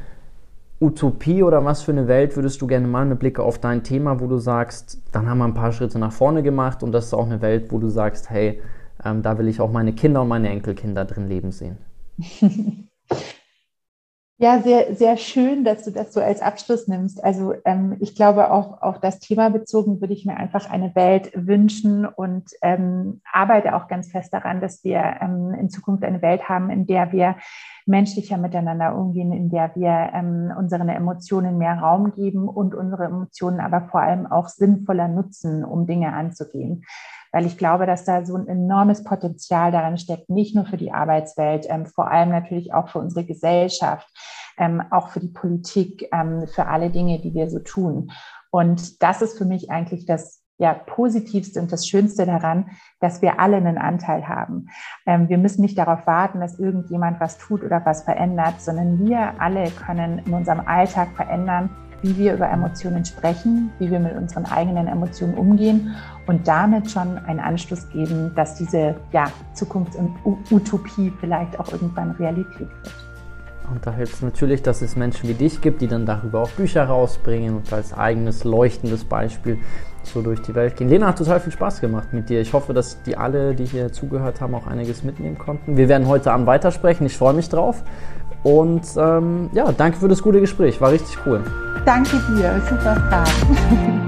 [0.80, 4.20] Utopie oder was für eine Welt würdest du gerne mal mit Blick auf dein Thema,
[4.20, 7.14] wo du sagst, dann haben wir ein paar Schritte nach vorne gemacht und das ist
[7.14, 8.62] auch eine Welt, wo du sagst, hey,
[9.04, 11.78] ähm, da will ich auch meine Kinder und meine Enkelkinder drin leben sehen.
[14.38, 17.24] Ja, sehr, sehr schön, dass du das so als Abschluss nimmst.
[17.24, 21.32] Also ähm, ich glaube, auch auf das Thema bezogen würde ich mir einfach eine Welt
[21.36, 26.50] wünschen und ähm, arbeite auch ganz fest daran, dass wir ähm, in Zukunft eine Welt
[26.50, 27.38] haben, in der wir
[27.86, 33.62] menschlicher miteinander umgehen, in der wir ähm, unseren Emotionen mehr Raum geben und unsere Emotionen
[33.62, 36.84] aber vor allem auch sinnvoller nutzen, um Dinge anzugehen
[37.36, 40.94] weil ich glaube, dass da so ein enormes Potenzial daran steckt, nicht nur für die
[40.94, 44.08] Arbeitswelt, ähm, vor allem natürlich auch für unsere Gesellschaft,
[44.58, 48.14] ähm, auch für die Politik, ähm, für alle Dinge, die wir so tun.
[48.52, 52.70] Und das ist für mich eigentlich das ja, positivste und das Schönste daran,
[53.02, 54.70] dass wir alle einen Anteil haben.
[55.06, 59.42] Ähm, wir müssen nicht darauf warten, dass irgendjemand was tut oder was verändert, sondern wir
[59.42, 61.70] alle können in unserem Alltag verändern,
[62.06, 65.96] wie wir über Emotionen sprechen, wie wir mit unseren eigenen Emotionen umgehen
[66.28, 69.26] und damit schon einen Anschluss geben, dass diese ja,
[69.56, 72.94] Zukunfts- und Utopie vielleicht auch irgendwann Realität wird.
[73.72, 76.52] Und da hilft es natürlich, dass es Menschen wie dich gibt, die dann darüber auch
[76.52, 79.58] Bücher rausbringen und als eigenes leuchtendes Beispiel
[80.04, 80.88] so durch die Welt gehen.
[80.88, 82.40] Lena hat total viel Spaß gemacht mit dir.
[82.42, 85.78] Ich hoffe, dass die alle, die hier zugehört haben, auch einiges mitnehmen konnten.
[85.78, 87.08] Wir werden heute Abend weitersprechen.
[87.08, 87.84] Ich freue mich drauf.
[88.46, 90.80] Und ähm, ja, danke für das gute Gespräch.
[90.80, 91.42] War richtig cool.
[91.84, 92.62] Danke dir.
[92.70, 94.02] Super Fragen.